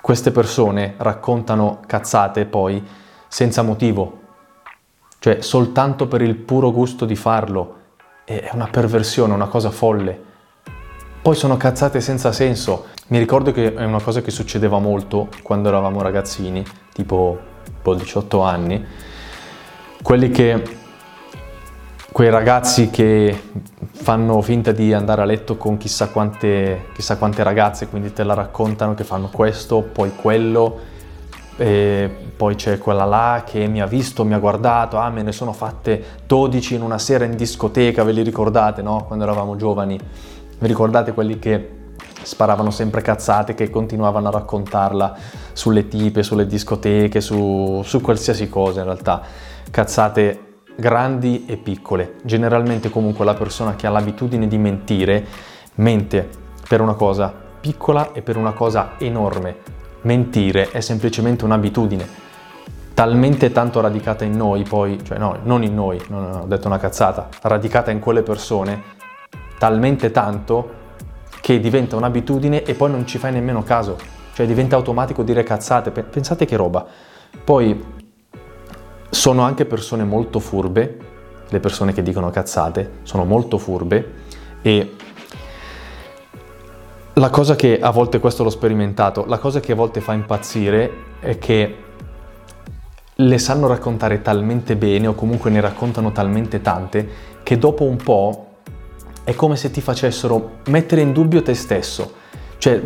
queste 0.00 0.30
persone 0.30 0.94
raccontano 0.98 1.80
cazzate 1.86 2.44
poi 2.44 2.82
senza 3.26 3.62
motivo, 3.62 4.20
cioè 5.18 5.40
soltanto 5.40 6.06
per 6.06 6.22
il 6.22 6.36
puro 6.36 6.72
gusto 6.72 7.04
di 7.04 7.16
farlo. 7.16 7.76
È 8.24 8.50
una 8.52 8.68
perversione, 8.70 9.32
una 9.32 9.48
cosa 9.48 9.70
folle. 9.70 10.26
Poi 11.20 11.34
sono 11.34 11.56
cazzate 11.56 12.00
senza 12.00 12.30
senso. 12.32 12.86
Mi 13.08 13.18
ricordo 13.18 13.52
che 13.52 13.74
è 13.74 13.84
una 13.84 14.00
cosa 14.00 14.20
che 14.20 14.30
succedeva 14.30 14.78
molto 14.78 15.28
quando 15.42 15.68
eravamo 15.68 16.02
ragazzini, 16.02 16.64
tipo 16.92 17.38
18 17.82 18.42
anni, 18.42 18.84
quelli 20.02 20.30
che 20.30 20.77
quei 22.18 22.30
ragazzi 22.30 22.90
che 22.90 23.42
fanno 23.92 24.42
finta 24.42 24.72
di 24.72 24.92
andare 24.92 25.22
a 25.22 25.24
letto 25.24 25.56
con 25.56 25.76
chissà 25.76 26.08
quante, 26.08 26.86
chissà 26.92 27.16
quante 27.16 27.44
ragazze, 27.44 27.86
quindi 27.86 28.12
te 28.12 28.24
la 28.24 28.34
raccontano 28.34 28.94
che 28.94 29.04
fanno 29.04 29.28
questo, 29.32 29.82
poi 29.82 30.10
quello, 30.16 30.78
poi 31.54 32.54
c'è 32.56 32.78
quella 32.78 33.04
là 33.04 33.44
che 33.46 33.68
mi 33.68 33.80
ha 33.80 33.86
visto, 33.86 34.24
mi 34.24 34.34
ha 34.34 34.38
guardato, 34.40 34.96
ah 34.96 35.10
me 35.10 35.22
ne 35.22 35.30
sono 35.30 35.52
fatte 35.52 36.02
12 36.26 36.74
in 36.74 36.82
una 36.82 36.98
sera 36.98 37.24
in 37.24 37.36
discoteca, 37.36 38.02
ve 38.02 38.10
li 38.10 38.24
ricordate, 38.24 38.82
no? 38.82 39.04
Quando 39.04 39.22
eravamo 39.22 39.54
giovani, 39.54 39.96
vi 40.58 40.66
ricordate 40.66 41.12
quelli 41.12 41.38
che 41.38 41.70
sparavano 42.20 42.72
sempre 42.72 43.00
cazzate, 43.00 43.54
che 43.54 43.70
continuavano 43.70 44.26
a 44.26 44.32
raccontarla 44.32 45.16
sulle 45.52 45.86
tipe, 45.86 46.24
sulle 46.24 46.48
discoteche, 46.48 47.20
su, 47.20 47.80
su 47.84 48.00
qualsiasi 48.00 48.48
cosa 48.48 48.80
in 48.80 48.86
realtà, 48.86 49.22
cazzate 49.70 50.46
grandi 50.80 51.44
e 51.46 51.56
piccole. 51.56 52.14
Generalmente 52.22 52.88
comunque 52.88 53.24
la 53.24 53.34
persona 53.34 53.74
che 53.74 53.88
ha 53.88 53.90
l'abitudine 53.90 54.46
di 54.46 54.58
mentire 54.58 55.26
mente 55.76 56.28
per 56.68 56.80
una 56.80 56.94
cosa 56.94 57.34
piccola 57.60 58.12
e 58.12 58.22
per 58.22 58.36
una 58.36 58.52
cosa 58.52 58.92
enorme. 58.98 59.56
Mentire 60.02 60.70
è 60.70 60.80
semplicemente 60.80 61.44
un'abitudine 61.44 62.26
talmente 62.98 63.52
tanto 63.52 63.80
radicata 63.80 64.24
in 64.24 64.36
noi 64.36 64.64
poi, 64.64 64.98
cioè 65.04 65.18
no, 65.18 65.38
non 65.44 65.62
in 65.62 65.72
noi, 65.72 66.02
non 66.08 66.40
ho 66.42 66.46
detto 66.46 66.66
una 66.66 66.78
cazzata, 66.78 67.28
radicata 67.42 67.92
in 67.92 68.00
quelle 68.00 68.22
persone, 68.22 68.82
talmente 69.56 70.10
tanto 70.10 70.70
che 71.40 71.60
diventa 71.60 71.94
un'abitudine 71.94 72.64
e 72.64 72.74
poi 72.74 72.90
non 72.90 73.06
ci 73.06 73.18
fai 73.18 73.30
nemmeno 73.30 73.62
caso, 73.62 73.96
cioè 74.32 74.46
diventa 74.46 74.74
automatico 74.74 75.22
dire 75.22 75.44
cazzate, 75.44 75.92
pensate 75.92 76.44
che 76.44 76.56
roba. 76.56 76.84
Poi 77.44 77.97
sono 79.10 79.42
anche 79.42 79.64
persone 79.64 80.04
molto 80.04 80.38
furbe, 80.38 80.98
le 81.48 81.60
persone 81.60 81.92
che 81.92 82.02
dicono 82.02 82.30
cazzate, 82.30 82.98
sono 83.02 83.24
molto 83.24 83.58
furbe 83.58 84.12
e 84.62 84.94
la 87.14 87.30
cosa 87.30 87.56
che 87.56 87.80
a 87.80 87.90
volte 87.90 88.20
questo 88.20 88.44
l'ho 88.44 88.50
sperimentato, 88.50 89.24
la 89.26 89.38
cosa 89.38 89.60
che 89.60 89.72
a 89.72 89.74
volte 89.74 90.00
fa 90.00 90.12
impazzire 90.12 90.90
è 91.20 91.38
che 91.38 91.76
le 93.14 93.38
sanno 93.38 93.66
raccontare 93.66 94.22
talmente 94.22 94.76
bene 94.76 95.08
o 95.08 95.14
comunque 95.14 95.50
ne 95.50 95.60
raccontano 95.60 96.12
talmente 96.12 96.60
tante 96.60 97.08
che 97.42 97.58
dopo 97.58 97.82
un 97.82 97.96
po' 97.96 98.46
è 99.24 99.34
come 99.34 99.56
se 99.56 99.70
ti 99.70 99.80
facessero 99.80 100.58
mettere 100.66 101.00
in 101.00 101.12
dubbio 101.12 101.42
te 101.42 101.54
stesso. 101.54 102.14
Cioè, 102.58 102.80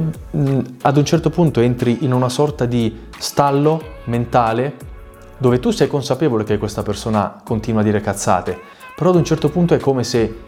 ad 0.82 0.96
un 0.96 1.04
certo 1.04 1.30
punto 1.30 1.60
entri 1.60 1.98
in 2.04 2.12
una 2.12 2.28
sorta 2.28 2.64
di 2.64 3.08
stallo 3.18 3.82
mentale 4.04 4.74
dove 5.42 5.58
tu 5.58 5.72
sei 5.72 5.88
consapevole 5.88 6.44
che 6.44 6.56
questa 6.56 6.84
persona 6.84 7.40
continua 7.42 7.80
a 7.80 7.84
dire 7.84 8.00
cazzate, 8.00 8.56
però 8.94 9.10
ad 9.10 9.16
un 9.16 9.24
certo 9.24 9.48
punto 9.48 9.74
è 9.74 9.78
come 9.80 10.04
se 10.04 10.38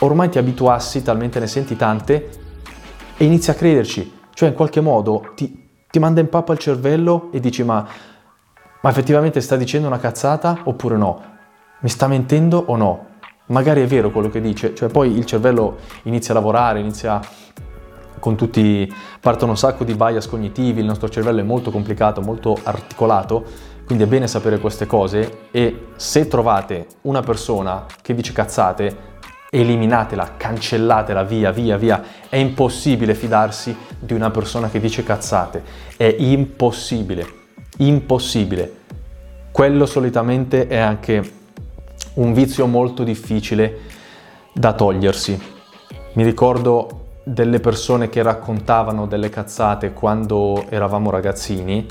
ormai 0.00 0.28
ti 0.28 0.36
abituassi, 0.36 1.02
talmente 1.02 1.40
ne 1.40 1.46
senti 1.46 1.76
tante, 1.76 2.28
e 3.16 3.24
inizi 3.24 3.50
a 3.50 3.54
crederci, 3.54 4.18
cioè 4.34 4.50
in 4.50 4.54
qualche 4.54 4.82
modo 4.82 5.32
ti, 5.34 5.70
ti 5.90 5.98
manda 5.98 6.20
in 6.20 6.28
pappa 6.28 6.52
il 6.52 6.58
cervello 6.58 7.30
e 7.32 7.40
dici 7.40 7.62
ma, 7.62 7.86
ma 8.82 8.90
effettivamente 8.90 9.40
sta 9.40 9.56
dicendo 9.56 9.86
una 9.86 9.98
cazzata 9.98 10.58
oppure 10.64 10.98
no? 10.98 11.22
Mi 11.80 11.88
sta 11.88 12.06
mentendo 12.06 12.62
o 12.66 12.76
no? 12.76 13.06
Magari 13.46 13.80
è 13.80 13.86
vero 13.86 14.10
quello 14.10 14.28
che 14.28 14.42
dice, 14.42 14.74
cioè 14.74 14.90
poi 14.90 15.16
il 15.16 15.24
cervello 15.24 15.78
inizia 16.02 16.34
a 16.34 16.36
lavorare, 16.36 16.80
inizia 16.80 17.18
con 18.18 18.36
tutti, 18.36 18.92
partono 19.20 19.52
un 19.52 19.56
sacco 19.56 19.84
di 19.84 19.94
bias 19.94 20.28
cognitivi, 20.28 20.80
il 20.80 20.86
nostro 20.86 21.08
cervello 21.08 21.40
è 21.40 21.44
molto 21.44 21.70
complicato, 21.70 22.20
molto 22.20 22.58
articolato 22.62 23.67
quindi 23.88 24.04
è 24.04 24.06
bene 24.06 24.28
sapere 24.28 24.58
queste 24.58 24.84
cose 24.84 25.46
e 25.50 25.86
se 25.96 26.28
trovate 26.28 26.88
una 27.04 27.22
persona 27.22 27.86
che 28.02 28.14
dice 28.14 28.34
cazzate, 28.34 28.96
eliminatela, 29.48 30.34
cancellatela 30.36 31.22
via, 31.22 31.52
via, 31.52 31.78
via. 31.78 32.02
È 32.28 32.36
impossibile 32.36 33.14
fidarsi 33.14 33.74
di 33.98 34.12
una 34.12 34.30
persona 34.30 34.68
che 34.68 34.78
dice 34.78 35.02
cazzate. 35.02 35.62
È 35.96 36.16
impossibile, 36.18 37.26
impossibile. 37.78 38.72
Quello 39.50 39.86
solitamente 39.86 40.66
è 40.66 40.76
anche 40.76 41.32
un 42.16 42.34
vizio 42.34 42.66
molto 42.66 43.04
difficile 43.04 43.78
da 44.52 44.74
togliersi. 44.74 45.40
Mi 46.12 46.24
ricordo 46.24 47.06
delle 47.24 47.58
persone 47.58 48.10
che 48.10 48.20
raccontavano 48.20 49.06
delle 49.06 49.30
cazzate 49.30 49.94
quando 49.94 50.66
eravamo 50.68 51.08
ragazzini 51.08 51.86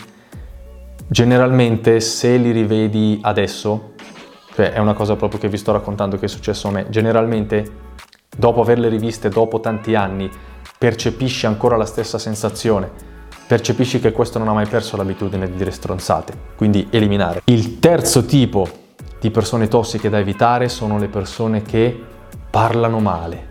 Generalmente 1.09 2.01
se 2.01 2.35
li 2.35 2.51
rivedi 2.51 3.17
adesso, 3.21 3.93
cioè 4.53 4.73
è 4.73 4.79
una 4.79 4.93
cosa 4.93 5.15
proprio 5.15 5.39
che 5.39 5.47
vi 5.47 5.57
sto 5.57 5.71
raccontando 5.71 6.17
che 6.17 6.25
è 6.25 6.27
successo 6.29 6.67
a 6.67 6.71
me, 6.71 6.87
generalmente 6.89 7.85
dopo 8.35 8.61
averle 8.61 8.89
riviste 8.89 9.29
dopo 9.29 9.61
tanti 9.61 9.95
anni 9.95 10.29
percepisci 10.77 11.45
ancora 11.45 11.77
la 11.77 11.85
stessa 11.85 12.17
sensazione, 12.17 12.91
percepisci 13.47 13.99
che 13.99 14.11
questo 14.11 14.37
non 14.37 14.49
ha 14.49 14.53
mai 14.53 14.67
perso 14.67 14.97
l'abitudine 14.97 15.49
di 15.49 15.55
dire 15.55 15.71
stronzate, 15.71 16.33
quindi 16.57 16.87
eliminare. 16.91 17.41
Il 17.45 17.79
terzo 17.79 18.25
tipo 18.25 18.67
di 19.19 19.31
persone 19.31 19.69
tossiche 19.69 20.09
da 20.09 20.19
evitare 20.19 20.67
sono 20.67 20.99
le 20.99 21.07
persone 21.07 21.61
che 21.61 21.97
parlano 22.51 22.99
male. 22.99 23.46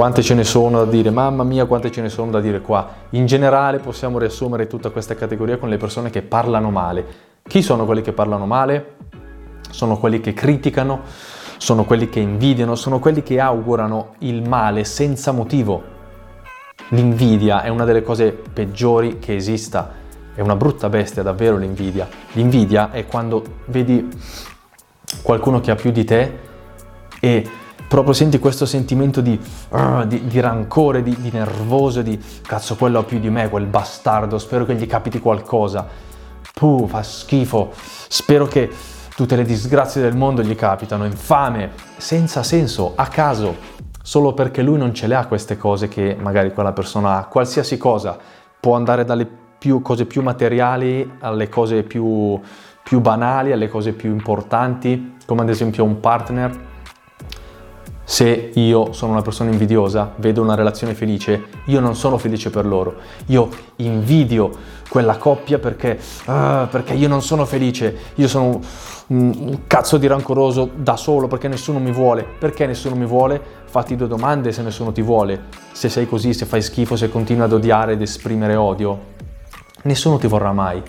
Quante 0.00 0.22
ce 0.22 0.32
ne 0.32 0.44
sono 0.44 0.82
da 0.82 0.90
dire? 0.90 1.10
Mamma 1.10 1.42
mia, 1.42 1.66
quante 1.66 1.90
ce 1.90 2.00
ne 2.00 2.08
sono 2.08 2.30
da 2.30 2.40
dire 2.40 2.62
qua. 2.62 2.88
In 3.10 3.26
generale 3.26 3.80
possiamo 3.80 4.18
riassumere 4.18 4.66
tutta 4.66 4.88
questa 4.88 5.14
categoria 5.14 5.58
con 5.58 5.68
le 5.68 5.76
persone 5.76 6.08
che 6.08 6.22
parlano 6.22 6.70
male. 6.70 7.04
Chi 7.42 7.60
sono 7.60 7.84
quelli 7.84 8.00
che 8.00 8.14
parlano 8.14 8.46
male? 8.46 8.94
Sono 9.68 9.98
quelli 9.98 10.20
che 10.20 10.32
criticano, 10.32 11.02
sono 11.58 11.84
quelli 11.84 12.08
che 12.08 12.18
invidiano, 12.18 12.76
sono 12.76 12.98
quelli 12.98 13.22
che 13.22 13.40
augurano 13.40 14.14
il 14.20 14.48
male 14.48 14.84
senza 14.84 15.32
motivo. 15.32 15.82
L'invidia 16.88 17.60
è 17.60 17.68
una 17.68 17.84
delle 17.84 18.02
cose 18.02 18.32
peggiori 18.32 19.18
che 19.18 19.36
esista. 19.36 19.92
È 20.34 20.40
una 20.40 20.56
brutta 20.56 20.88
bestia 20.88 21.22
davvero 21.22 21.58
l'invidia. 21.58 22.08
L'invidia 22.32 22.90
è 22.90 23.04
quando 23.04 23.44
vedi 23.66 24.08
qualcuno 25.20 25.60
che 25.60 25.70
ha 25.70 25.74
più 25.74 25.90
di 25.90 26.04
te 26.04 26.38
e 27.20 27.50
proprio 27.90 28.14
senti 28.14 28.38
questo 28.38 28.66
sentimento 28.66 29.20
di, 29.20 29.36
uh, 29.70 30.06
di, 30.06 30.24
di 30.28 30.38
rancore, 30.38 31.02
di, 31.02 31.16
di, 31.18 31.32
nervoso, 31.32 32.02
di 32.02 32.22
cazzo 32.46 32.76
quello 32.76 33.00
ha 33.00 33.02
più 33.02 33.18
di 33.18 33.28
me, 33.30 33.48
quel 33.48 33.66
bastardo, 33.66 34.38
spero 34.38 34.64
che 34.64 34.76
gli 34.76 34.86
capiti 34.86 35.18
qualcosa. 35.18 35.88
Puh, 36.54 36.86
fa 36.86 37.02
schifo, 37.02 37.72
spero 37.74 38.46
che 38.46 38.70
tutte 39.16 39.34
le 39.34 39.42
disgrazie 39.42 40.00
del 40.00 40.14
mondo 40.14 40.40
gli 40.40 40.54
capitano, 40.54 41.04
infame, 41.04 41.72
senza 41.96 42.44
senso, 42.44 42.92
a 42.94 43.08
caso, 43.08 43.56
solo 44.00 44.34
perché 44.34 44.62
lui 44.62 44.78
non 44.78 44.94
ce 44.94 45.08
le 45.08 45.16
ha 45.16 45.26
queste 45.26 45.56
cose 45.56 45.88
che 45.88 46.16
magari 46.16 46.52
quella 46.52 46.72
persona 46.72 47.16
ha, 47.16 47.24
qualsiasi 47.24 47.76
cosa, 47.76 48.16
può 48.60 48.76
andare 48.76 49.04
dalle 49.04 49.28
più, 49.58 49.82
cose 49.82 50.04
più 50.06 50.22
materiali 50.22 51.10
alle 51.18 51.48
cose 51.48 51.82
più, 51.82 52.40
più 52.84 53.00
banali, 53.00 53.50
alle 53.50 53.68
cose 53.68 53.94
più 53.94 54.10
importanti, 54.10 55.16
come 55.26 55.42
ad 55.42 55.48
esempio 55.48 55.82
un 55.82 55.98
partner 55.98 56.68
se 58.10 58.50
io 58.54 58.92
sono 58.92 59.12
una 59.12 59.22
persona 59.22 59.50
invidiosa, 59.50 60.14
vedo 60.16 60.42
una 60.42 60.56
relazione 60.56 60.94
felice, 60.94 61.44
io 61.66 61.78
non 61.78 61.94
sono 61.94 62.18
felice 62.18 62.50
per 62.50 62.66
loro. 62.66 62.96
Io 63.26 63.48
invidio 63.76 64.50
quella 64.88 65.16
coppia 65.16 65.60
perché, 65.60 65.96
uh, 66.26 66.66
perché 66.68 66.94
io 66.94 67.06
non 67.06 67.22
sono 67.22 67.44
felice. 67.44 67.96
Io 68.16 68.26
sono 68.26 68.60
un, 69.06 69.32
un 69.38 69.58
cazzo 69.68 69.96
di 69.96 70.08
rancoroso 70.08 70.68
da 70.74 70.96
solo 70.96 71.28
perché 71.28 71.46
nessuno 71.46 71.78
mi 71.78 71.92
vuole. 71.92 72.26
Perché 72.36 72.66
nessuno 72.66 72.96
mi 72.96 73.06
vuole? 73.06 73.40
Fatti 73.66 73.94
due 73.94 74.08
domande 74.08 74.50
se 74.50 74.62
nessuno 74.62 74.90
ti 74.90 75.02
vuole. 75.02 75.44
Se 75.70 75.88
sei 75.88 76.08
così, 76.08 76.34
se 76.34 76.46
fai 76.46 76.62
schifo, 76.62 76.96
se 76.96 77.10
continui 77.10 77.44
ad 77.44 77.52
odiare 77.52 77.92
ed 77.92 78.02
esprimere 78.02 78.56
odio, 78.56 78.98
nessuno 79.82 80.18
ti 80.18 80.26
vorrà 80.26 80.52
mai 80.52 80.82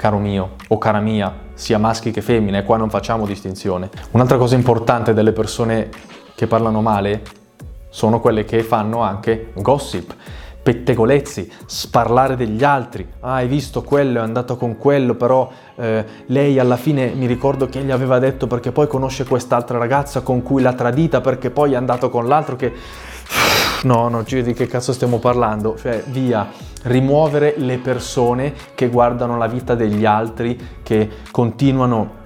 caro 0.00 0.16
mio 0.16 0.52
o 0.68 0.78
cara 0.78 0.98
mia, 0.98 1.30
sia 1.52 1.76
maschi 1.76 2.10
che 2.10 2.22
femmine, 2.22 2.64
qua 2.64 2.78
non 2.78 2.88
facciamo 2.88 3.26
distinzione. 3.26 3.90
Un'altra 4.12 4.38
cosa 4.38 4.54
importante 4.54 5.12
delle 5.12 5.32
persone 5.32 5.90
che 6.40 6.46
parlano 6.46 6.80
male 6.80 7.20
sono 7.90 8.18
quelle 8.18 8.46
che 8.46 8.62
fanno 8.62 9.02
anche 9.02 9.52
gossip, 9.56 10.14
pettegolezzi, 10.62 11.52
sparlare 11.66 12.34
degli 12.34 12.64
altri. 12.64 13.06
Ah, 13.20 13.34
hai 13.34 13.46
visto 13.46 13.82
quello, 13.82 14.20
è 14.20 14.22
andato 14.22 14.56
con 14.56 14.78
quello, 14.78 15.16
però 15.16 15.50
eh, 15.76 16.02
lei 16.28 16.58
alla 16.58 16.78
fine 16.78 17.08
mi 17.08 17.26
ricordo 17.26 17.66
che 17.66 17.80
gli 17.80 17.90
aveva 17.90 18.18
detto 18.18 18.46
perché 18.46 18.72
poi 18.72 18.86
conosce 18.86 19.26
quest'altra 19.26 19.76
ragazza 19.76 20.22
con 20.22 20.40
cui 20.40 20.62
l'ha 20.62 20.72
tradita, 20.72 21.20
perché 21.20 21.50
poi 21.50 21.74
è 21.74 21.76
andato 21.76 22.08
con 22.08 22.26
l'altro 22.26 22.56
che... 22.56 22.72
no, 23.82 24.08
no, 24.08 24.22
di 24.22 24.54
che 24.54 24.66
cazzo 24.66 24.94
stiamo 24.94 25.18
parlando? 25.18 25.76
Cioè, 25.76 26.04
via, 26.06 26.48
rimuovere 26.84 27.52
le 27.58 27.76
persone 27.76 28.54
che 28.74 28.88
guardano 28.88 29.36
la 29.36 29.46
vita 29.46 29.74
degli 29.74 30.06
altri, 30.06 30.58
che 30.82 31.06
continuano 31.30 32.19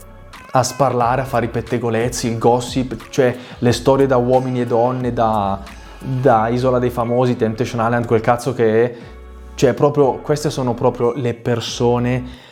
a 0.57 0.63
sparlare, 0.63 1.23
a 1.23 1.25
fare 1.25 1.47
i 1.47 1.49
pettegolezzi, 1.49 2.29
il 2.29 2.39
gossip, 2.39 3.09
cioè 3.11 3.37
le 3.59 3.73
storie 3.73 4.07
da 4.07 4.17
uomini 4.17 4.61
e 4.61 4.67
donne, 4.67 5.13
da, 5.13 5.61
da 5.99 6.47
Isola 6.49 6.79
dei 6.79 6.91
Famosi, 6.91 7.37
Temptation 7.37 7.85
Island, 7.85 8.07
quel 8.07 8.21
cazzo 8.21 8.55
che 8.55 8.85
è. 8.85 8.95
Cioè, 9.57 9.73
proprio, 9.75 10.19
queste 10.19 10.51
sono 10.51 10.75
proprio 10.75 11.13
le 11.13 11.35
persone 11.35 12.43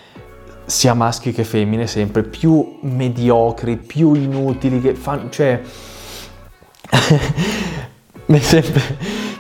sia 0.65 0.95
maschi 0.95 1.33
che 1.33 1.45
femmine 1.45 1.87
sempre 1.87 2.25
più 2.25 2.79
mediocri, 2.81 3.77
più 3.77 4.15
inutili 4.15 4.81
che 4.81 4.95
fanno, 4.95 5.29
cioè 5.31 5.61
sempre, 8.41 8.83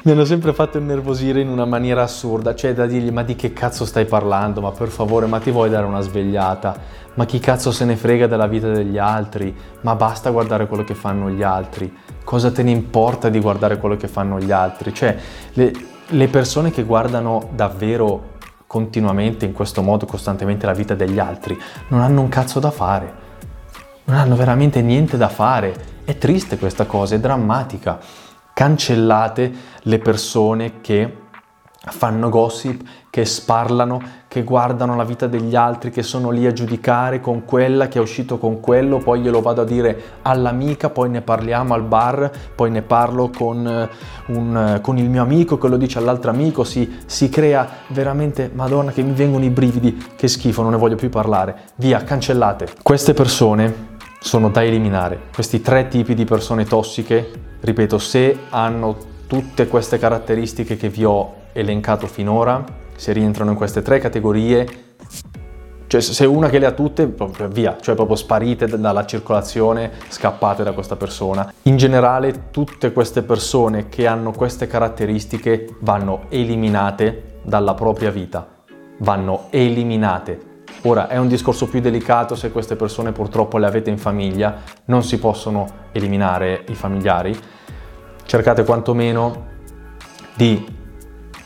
mi, 0.02 0.12
hanno 0.12 0.24
sempre 0.24 0.52
fatto 0.52 0.78
innervosire 0.78 1.40
in 1.40 1.48
una 1.48 1.64
maniera 1.64 2.02
assurda, 2.02 2.54
cioè 2.54 2.74
da 2.74 2.86
dirgli 2.86 3.10
ma 3.10 3.22
di 3.22 3.36
che 3.36 3.52
cazzo 3.52 3.84
stai 3.84 4.04
parlando, 4.04 4.60
ma 4.60 4.70
per 4.70 4.88
favore, 4.88 5.26
ma 5.26 5.38
ti 5.38 5.50
vuoi 5.50 5.70
dare 5.70 5.86
una 5.86 6.00
svegliata? 6.00 6.76
Ma 7.14 7.24
chi 7.26 7.38
cazzo 7.38 7.70
se 7.72 7.84
ne 7.84 7.96
frega 7.96 8.26
della 8.26 8.46
vita 8.46 8.70
degli 8.70 8.98
altri? 8.98 9.54
Ma 9.82 9.94
basta 9.94 10.30
guardare 10.30 10.66
quello 10.66 10.84
che 10.84 10.94
fanno 10.94 11.30
gli 11.30 11.42
altri. 11.42 11.94
Cosa 12.24 12.50
te 12.50 12.62
ne 12.62 12.70
importa 12.70 13.28
di 13.28 13.38
guardare 13.38 13.78
quello 13.78 13.96
che 13.96 14.08
fanno 14.08 14.38
gli 14.40 14.50
altri? 14.50 14.94
Cioè, 14.94 15.16
le, 15.52 15.72
le 16.08 16.28
persone 16.28 16.70
che 16.70 16.84
guardano 16.84 17.50
davvero 17.52 18.30
continuamente 18.66 19.44
in 19.44 19.52
questo 19.52 19.82
modo, 19.82 20.06
costantemente 20.06 20.64
la 20.64 20.72
vita 20.72 20.94
degli 20.94 21.18
altri, 21.18 21.58
non 21.88 22.00
hanno 22.00 22.22
un 22.22 22.28
cazzo 22.28 22.58
da 22.58 22.70
fare. 22.70 23.20
Non 24.04 24.16
hanno 24.16 24.34
veramente 24.34 24.80
niente 24.80 25.16
da 25.16 25.28
fare. 25.28 25.74
È 26.04 26.16
triste 26.16 26.58
questa 26.58 26.86
cosa, 26.86 27.14
è 27.14 27.20
drammatica. 27.20 28.00
Cancellate 28.54 29.52
le 29.82 29.98
persone 29.98 30.80
che 30.80 31.20
fanno 31.84 32.28
gossip, 32.28 32.80
che 33.10 33.24
sparlano, 33.24 34.00
che 34.28 34.44
guardano 34.44 34.94
la 34.94 35.04
vita 35.04 35.26
degli 35.26 35.56
altri, 35.56 35.90
che 35.90 36.02
sono 36.02 36.30
lì 36.30 36.46
a 36.46 36.52
giudicare 36.52 37.20
con 37.20 37.44
quella 37.44 37.88
che 37.88 37.98
è 37.98 38.00
uscito 38.00 38.38
con 38.38 38.60
quello, 38.60 38.98
poi 38.98 39.20
glielo 39.20 39.40
vado 39.40 39.62
a 39.62 39.64
dire 39.64 40.00
all'amica, 40.22 40.90
poi 40.90 41.10
ne 41.10 41.22
parliamo 41.22 41.74
al 41.74 41.82
bar, 41.82 42.30
poi 42.54 42.70
ne 42.70 42.82
parlo 42.82 43.30
con, 43.36 43.66
eh, 43.66 43.88
un, 44.32 44.74
eh, 44.76 44.80
con 44.80 44.96
il 44.96 45.10
mio 45.10 45.22
amico 45.22 45.58
che 45.58 45.68
lo 45.68 45.76
dice 45.76 45.98
all'altro 45.98 46.30
amico, 46.30 46.62
si, 46.62 47.00
si 47.04 47.28
crea 47.28 47.68
veramente, 47.88 48.50
madonna 48.54 48.92
che 48.92 49.02
mi 49.02 49.12
vengono 49.12 49.44
i 49.44 49.50
brividi, 49.50 50.12
che 50.16 50.28
schifo, 50.28 50.62
non 50.62 50.70
ne 50.70 50.78
voglio 50.78 50.96
più 50.96 51.10
parlare. 51.10 51.56
Via, 51.76 52.02
cancellate. 52.04 52.68
Queste 52.80 53.12
persone 53.12 53.90
sono 54.20 54.50
da 54.50 54.62
eliminare, 54.62 55.20
questi 55.34 55.60
tre 55.60 55.88
tipi 55.88 56.14
di 56.14 56.24
persone 56.24 56.64
tossiche, 56.64 57.50
ripeto, 57.62 57.98
se 57.98 58.36
hanno 58.50 58.96
tutte 59.26 59.66
queste 59.66 59.98
caratteristiche 59.98 60.76
che 60.76 60.88
vi 60.88 61.04
ho 61.04 61.34
elencato 61.52 62.06
finora, 62.06 62.64
se 62.96 63.12
rientrano 63.12 63.50
in 63.50 63.56
queste 63.56 63.82
tre 63.82 63.98
categorie, 63.98 64.90
cioè 65.86 66.00
se 66.00 66.24
una 66.24 66.48
che 66.48 66.58
le 66.58 66.66
ha 66.66 66.72
tutte, 66.72 67.12
via, 67.50 67.76
cioè 67.80 67.94
proprio 67.94 68.16
sparite 68.16 68.66
dalla 68.66 69.04
circolazione, 69.04 69.90
scappate 70.08 70.62
da 70.62 70.72
questa 70.72 70.96
persona. 70.96 71.52
In 71.64 71.76
generale 71.76 72.50
tutte 72.50 72.92
queste 72.92 73.22
persone 73.22 73.88
che 73.88 74.06
hanno 74.06 74.32
queste 74.32 74.66
caratteristiche 74.66 75.76
vanno 75.80 76.22
eliminate 76.30 77.40
dalla 77.42 77.74
propria 77.74 78.10
vita, 78.10 78.46
vanno 78.98 79.48
eliminate. 79.50 80.50
Ora 80.82 81.08
è 81.08 81.18
un 81.18 81.28
discorso 81.28 81.68
più 81.68 81.80
delicato 81.80 82.34
se 82.34 82.50
queste 82.50 82.74
persone 82.74 83.12
purtroppo 83.12 83.58
le 83.58 83.66
avete 83.66 83.90
in 83.90 83.98
famiglia, 83.98 84.62
non 84.86 85.04
si 85.04 85.18
possono 85.18 85.81
eliminare 85.92 86.64
i 86.68 86.74
familiari. 86.74 87.38
Cercate 88.24 88.64
quantomeno 88.64 89.50
di 90.34 90.64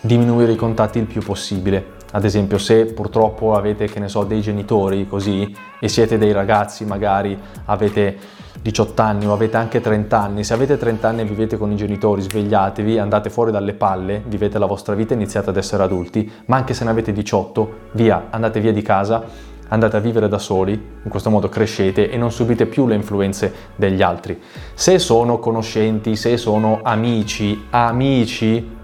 diminuire 0.00 0.52
i 0.52 0.56
contatti 0.56 0.98
il 0.98 1.06
più 1.06 1.22
possibile. 1.22 1.94
Ad 2.12 2.24
esempio, 2.24 2.56
se 2.58 2.86
purtroppo 2.86 3.54
avete, 3.54 3.86
che 3.86 3.98
ne 3.98 4.08
so, 4.08 4.24
dei 4.24 4.40
genitori 4.40 5.06
così 5.06 5.54
e 5.80 5.88
siete 5.88 6.16
dei 6.18 6.32
ragazzi, 6.32 6.84
magari 6.84 7.38
avete 7.66 8.16
18 8.62 9.02
anni 9.02 9.26
o 9.26 9.32
avete 9.32 9.56
anche 9.56 9.80
30 9.80 10.20
anni, 10.20 10.44
se 10.44 10.54
avete 10.54 10.76
30 10.76 11.08
anni 11.08 11.20
e 11.20 11.24
vivete 11.24 11.56
con 11.56 11.70
i 11.72 11.76
genitori, 11.76 12.22
svegliatevi, 12.22 12.98
andate 12.98 13.28
fuori 13.28 13.50
dalle 13.50 13.74
palle, 13.74 14.22
vivete 14.26 14.58
la 14.58 14.66
vostra 14.66 14.94
vita 14.94 15.14
iniziate 15.14 15.50
ad 15.50 15.56
essere 15.56 15.82
adulti, 15.82 16.30
ma 16.46 16.56
anche 16.56 16.74
se 16.74 16.84
ne 16.84 16.90
avete 16.90 17.12
18, 17.12 17.72
via, 17.92 18.26
andate 18.30 18.60
via 18.60 18.72
di 18.72 18.82
casa, 18.82 19.22
andate 19.68 19.96
a 19.96 20.00
vivere 20.00 20.28
da 20.28 20.38
soli, 20.38 20.72
in 20.72 21.10
questo 21.10 21.30
modo 21.30 21.48
crescete 21.48 22.10
e 22.10 22.16
non 22.16 22.30
subite 22.30 22.66
più 22.66 22.86
le 22.86 22.94
influenze 22.94 23.52
degli 23.76 24.02
altri. 24.02 24.40
Se 24.74 24.98
sono 24.98 25.38
conoscenti, 25.38 26.16
se 26.16 26.36
sono 26.36 26.80
amici, 26.82 27.66
amici, 27.70 28.74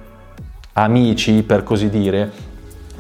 amici, 0.75 1.43
per 1.43 1.63
così 1.63 1.89
dire, 1.89 2.31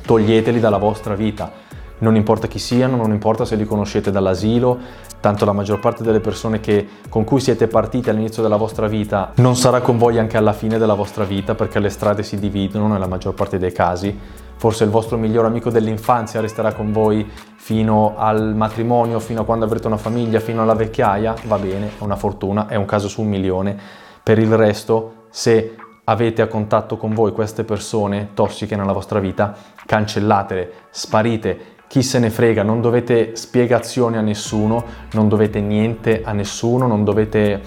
toglieteli 0.04 0.60
dalla 0.60 0.78
vostra 0.78 1.14
vita. 1.14 1.60
Non 1.98 2.16
importa 2.16 2.48
chi 2.48 2.58
siano, 2.58 2.96
non 2.96 3.12
importa 3.12 3.44
se 3.44 3.54
li 3.56 3.64
conoscete 3.64 4.10
dall'asilo, 4.10 4.78
tanto 5.20 5.44
la 5.44 5.52
maggior 5.52 5.78
parte 5.78 6.02
delle 6.02 6.18
persone 6.18 6.58
che, 6.58 6.86
con 7.08 7.22
cui 7.22 7.38
siete 7.38 7.68
partiti 7.68 8.10
all'inizio 8.10 8.42
della 8.42 8.56
vostra 8.56 8.88
vita 8.88 9.30
non 9.36 9.54
sarà 9.54 9.80
con 9.80 9.96
voi 9.96 10.18
anche 10.18 10.36
alla 10.36 10.52
fine 10.52 10.78
della 10.78 10.94
vostra 10.94 11.22
vita 11.22 11.54
perché 11.54 11.78
le 11.78 11.90
strade 11.90 12.24
si 12.24 12.40
dividono 12.40 12.88
nella 12.88 13.06
maggior 13.06 13.34
parte 13.34 13.56
dei 13.58 13.70
casi. 13.70 14.18
Forse 14.62 14.84
il 14.84 14.90
vostro 14.90 15.16
miglior 15.16 15.44
amico 15.44 15.70
dell'infanzia 15.70 16.40
resterà 16.40 16.72
con 16.72 16.92
voi 16.92 17.28
fino 17.56 18.14
al 18.16 18.54
matrimonio, 18.54 19.18
fino 19.18 19.40
a 19.40 19.44
quando 19.44 19.64
avrete 19.64 19.88
una 19.88 19.96
famiglia, 19.96 20.38
fino 20.38 20.62
alla 20.62 20.76
vecchiaia, 20.76 21.34
va 21.46 21.58
bene, 21.58 21.88
è 21.98 22.02
una 22.04 22.14
fortuna, 22.14 22.68
è 22.68 22.76
un 22.76 22.84
caso 22.84 23.08
su 23.08 23.22
un 23.22 23.26
milione. 23.26 23.76
Per 24.22 24.38
il 24.38 24.56
resto, 24.56 25.24
se 25.30 25.74
avete 26.04 26.42
a 26.42 26.46
contatto 26.46 26.96
con 26.96 27.12
voi 27.12 27.32
queste 27.32 27.64
persone 27.64 28.28
tossiche 28.34 28.76
nella 28.76 28.92
vostra 28.92 29.18
vita, 29.18 29.52
cancellatele, 29.84 30.72
sparite, 30.90 31.58
chi 31.88 32.04
se 32.04 32.20
ne 32.20 32.30
frega, 32.30 32.62
non 32.62 32.80
dovete 32.80 33.34
spiegazioni 33.34 34.16
a 34.16 34.20
nessuno, 34.20 34.84
non 35.14 35.26
dovete 35.26 35.60
niente 35.60 36.22
a 36.22 36.30
nessuno, 36.30 36.86
non 36.86 37.02
dovete... 37.02 37.60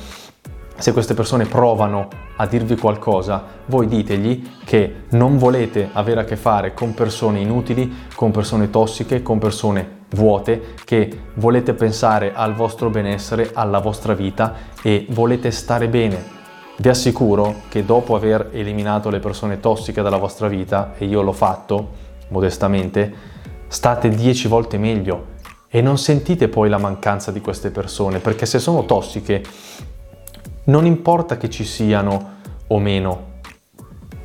Se 0.77 0.93
queste 0.93 1.13
persone 1.13 1.43
provano 1.45 2.07
a 2.37 2.45
dirvi 2.45 2.75
qualcosa, 2.75 3.43
voi 3.67 3.87
ditegli 3.87 4.51
che 4.63 5.03
non 5.11 5.37
volete 5.37 5.89
avere 5.93 6.21
a 6.21 6.25
che 6.25 6.35
fare 6.35 6.73
con 6.73 6.93
persone 6.93 7.39
inutili, 7.39 8.07
con 8.15 8.31
persone 8.31 8.69
tossiche, 8.69 9.21
con 9.21 9.39
persone 9.39 10.03
vuote, 10.09 10.73
che 10.83 11.21
volete 11.35 11.73
pensare 11.73 12.33
al 12.33 12.53
vostro 12.53 12.89
benessere, 12.89 13.51
alla 13.53 13.79
vostra 13.79 14.13
vita 14.13 14.53
e 14.81 15.05
volete 15.09 15.51
stare 15.51 15.87
bene. 15.87 16.33
Vi 16.77 16.89
assicuro 16.89 17.61
che 17.69 17.85
dopo 17.85 18.15
aver 18.15 18.49
eliminato 18.51 19.09
le 19.09 19.19
persone 19.19 19.59
tossiche 19.59 20.01
dalla 20.01 20.17
vostra 20.17 20.47
vita, 20.47 20.93
e 20.97 21.05
io 21.05 21.21
l'ho 21.21 21.31
fatto 21.31 21.89
modestamente, 22.29 23.13
state 23.67 24.09
dieci 24.09 24.47
volte 24.47 24.77
meglio 24.77 25.33
e 25.69 25.81
non 25.81 25.97
sentite 25.97 26.47
poi 26.47 26.69
la 26.69 26.77
mancanza 26.77 27.31
di 27.31 27.41
queste 27.41 27.69
persone, 27.69 28.19
perché 28.19 28.45
se 28.45 28.59
sono 28.59 28.85
tossiche 28.85 29.43
non 30.65 30.85
importa 30.85 31.37
che 31.37 31.49
ci 31.49 31.63
siano 31.63 32.33
o 32.67 32.79
meno, 32.79 33.33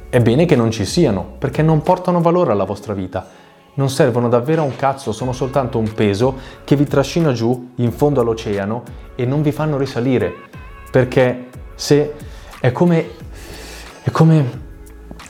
è 0.09 0.21
bene 0.21 0.45
che 0.45 0.57
non 0.57 0.71
ci 0.71 0.85
siano, 0.85 1.35
perché 1.39 1.63
non 1.63 1.83
portano 1.83 2.21
valore 2.21 2.53
alla 2.53 2.65
vostra 2.65 2.95
vita, 2.95 3.29
non 3.75 3.89
servono 3.89 4.29
davvero 4.29 4.63
a 4.63 4.65
un 4.65 4.75
cazzo, 4.75 5.13
sono 5.13 5.33
soltanto 5.33 5.79
un 5.79 5.93
peso 5.93 6.37
che 6.65 6.77
vi 6.77 6.85
trascina 6.85 7.33
giù 7.33 7.73
in 7.77 7.93
fondo 7.93 8.21
all'oceano 8.21 8.83
e 9.15 9.25
non 9.25 9.43
vi 9.43 9.53
fanno 9.53 9.77
risalire, 9.77 10.33
perché 10.91 11.49
se 11.75 12.15
è 12.59 12.73
come, 12.73 13.11
è 14.03 14.11
come 14.11 14.69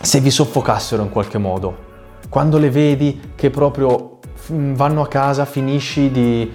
se 0.00 0.20
vi 0.20 0.30
soffocassero 0.30 1.02
in 1.02 1.10
qualche 1.10 1.38
modo. 1.38 1.88
Quando 2.28 2.58
le 2.58 2.70
vedi 2.70 3.32
che 3.34 3.50
proprio 3.50 4.18
vanno 4.48 5.02
a 5.02 5.08
casa, 5.08 5.44
finisci 5.44 6.10
di, 6.10 6.50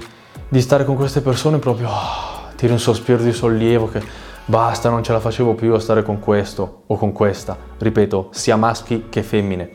di 0.48 0.62
stare 0.62 0.86
con 0.86 0.96
queste 0.96 1.22
persone, 1.22 1.60
proprio 1.60 1.90
oh, 1.90 2.54
tiri 2.56 2.72
un 2.72 2.80
sospiro 2.80 3.22
di 3.22 3.32
sollievo 3.32 3.90
che 3.90 4.02
basta, 4.46 4.90
non 4.90 5.04
ce 5.04 5.12
la 5.12 5.20
facevo 5.20 5.54
più 5.56 5.74
a 5.74 5.80
stare 5.80 6.04
con 6.04 6.20
questo 6.20 6.84
o 6.88 6.98
con 6.98 7.12
questa. 7.12 7.58
Ripeto, 7.78 8.30
sia 8.32 8.56
maschi 8.56 9.08
che 9.10 9.24
femmine. 9.24 9.70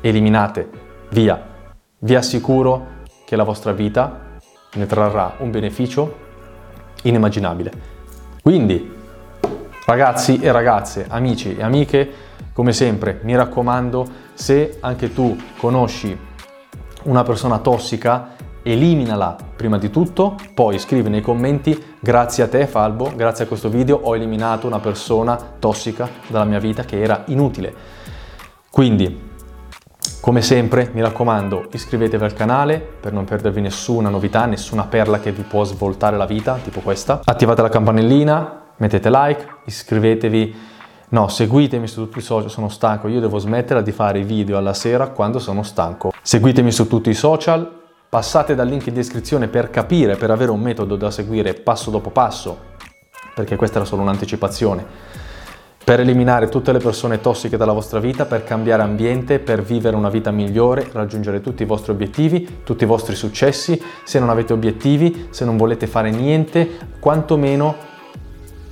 Eliminate, 0.00 0.68
via. 1.10 1.54
Vi 1.98 2.14
assicuro 2.14 3.04
che 3.24 3.36
la 3.36 3.44
vostra 3.44 3.72
vita 3.72 4.38
ne 4.74 4.86
trarrà 4.86 5.34
un 5.38 5.50
beneficio 5.50 6.24
inimmaginabile. 7.02 7.72
Quindi, 8.42 8.94
Ragazzi 9.86 10.40
e 10.40 10.50
ragazze, 10.50 11.06
amici 11.08 11.54
e 11.54 11.62
amiche, 11.62 12.10
come 12.52 12.72
sempre 12.72 13.20
mi 13.22 13.36
raccomando, 13.36 14.04
se 14.34 14.78
anche 14.80 15.12
tu 15.12 15.40
conosci 15.58 16.18
una 17.04 17.22
persona 17.22 17.58
tossica, 17.58 18.30
eliminala 18.66 19.36
prima 19.54 19.78
di 19.78 19.90
tutto, 19.90 20.34
poi 20.52 20.78
scrivi 20.80 21.08
nei 21.08 21.20
commenti 21.20 21.94
grazie 22.00 22.42
a 22.42 22.48
te 22.48 22.66
Falbo, 22.66 23.12
grazie 23.14 23.44
a 23.44 23.46
questo 23.46 23.68
video 23.68 24.00
ho 24.02 24.16
eliminato 24.16 24.66
una 24.66 24.80
persona 24.80 25.38
tossica 25.58 26.08
dalla 26.26 26.44
mia 26.44 26.58
vita 26.58 26.82
che 26.82 27.00
era 27.00 27.22
inutile. 27.26 27.72
Quindi, 28.68 29.34
come 30.20 30.42
sempre, 30.42 30.90
mi 30.92 31.00
raccomando, 31.00 31.68
iscrivetevi 31.70 32.24
al 32.24 32.34
canale 32.34 32.80
per 32.80 33.12
non 33.12 33.24
perdervi 33.24 33.60
nessuna 33.60 34.08
novità, 34.08 34.46
nessuna 34.46 34.84
perla 34.84 35.20
che 35.20 35.30
vi 35.30 35.42
può 35.42 35.62
svoltare 35.62 36.16
la 36.16 36.26
vita, 36.26 36.58
tipo 36.62 36.80
questa. 36.80 37.20
Attivate 37.22 37.62
la 37.62 37.68
campanellina, 37.68 38.62
mettete 38.76 39.08
like, 39.10 39.46
iscrivetevi 39.64 40.74
No, 41.08 41.28
seguitemi 41.28 41.86
su 41.86 42.02
tutti 42.02 42.18
i 42.18 42.20
social, 42.20 42.50
sono 42.50 42.68
stanco, 42.68 43.06
io 43.06 43.20
devo 43.20 43.38
smettere 43.38 43.80
di 43.84 43.92
fare 43.92 44.18
i 44.18 44.24
video 44.24 44.58
alla 44.58 44.74
sera 44.74 45.10
quando 45.10 45.38
sono 45.38 45.62
stanco. 45.62 46.10
Seguitemi 46.20 46.72
su 46.72 46.88
tutti 46.88 47.10
i 47.10 47.14
social, 47.14 47.84
passate 48.16 48.54
dal 48.54 48.66
link 48.66 48.86
in 48.86 48.94
descrizione 48.94 49.46
per 49.46 49.68
capire, 49.68 50.16
per 50.16 50.30
avere 50.30 50.50
un 50.50 50.58
metodo 50.58 50.96
da 50.96 51.10
seguire 51.10 51.52
passo 51.52 51.90
dopo 51.90 52.08
passo, 52.08 52.58
perché 53.34 53.56
questa 53.56 53.76
era 53.76 53.84
solo 53.84 54.00
un'anticipazione 54.00 54.86
per 55.84 56.00
eliminare 56.00 56.48
tutte 56.48 56.72
le 56.72 56.78
persone 56.78 57.20
tossiche 57.20 57.58
dalla 57.58 57.74
vostra 57.74 58.00
vita, 58.00 58.24
per 58.24 58.42
cambiare 58.42 58.80
ambiente, 58.80 59.38
per 59.38 59.60
vivere 59.60 59.96
una 59.96 60.08
vita 60.08 60.30
migliore, 60.30 60.88
raggiungere 60.92 61.42
tutti 61.42 61.62
i 61.62 61.66
vostri 61.66 61.92
obiettivi, 61.92 62.60
tutti 62.64 62.84
i 62.84 62.86
vostri 62.86 63.14
successi. 63.14 63.78
Se 64.02 64.18
non 64.18 64.30
avete 64.30 64.54
obiettivi, 64.54 65.26
se 65.28 65.44
non 65.44 65.58
volete 65.58 65.86
fare 65.86 66.10
niente, 66.10 66.78
quantomeno 66.98 67.76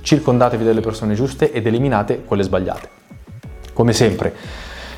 circondatevi 0.01 0.63
delle 0.63 0.81
persone 0.81 1.13
giuste 1.13 1.51
ed 1.51 1.67
eliminate 1.67 2.23
quelle 2.23 2.41
sbagliate. 2.41 2.89
Come 3.73 3.93
sempre, 3.93 4.33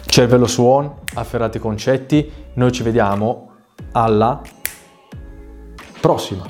cervello 0.05 0.47
su 0.47 0.63
on, 0.63 0.89
afferrate 1.15 1.57
i 1.57 1.61
concetti, 1.61 2.31
noi 2.53 2.71
ci 2.71 2.81
vediamo 2.81 3.46
alla 3.91 4.41
prossima. 5.99 6.45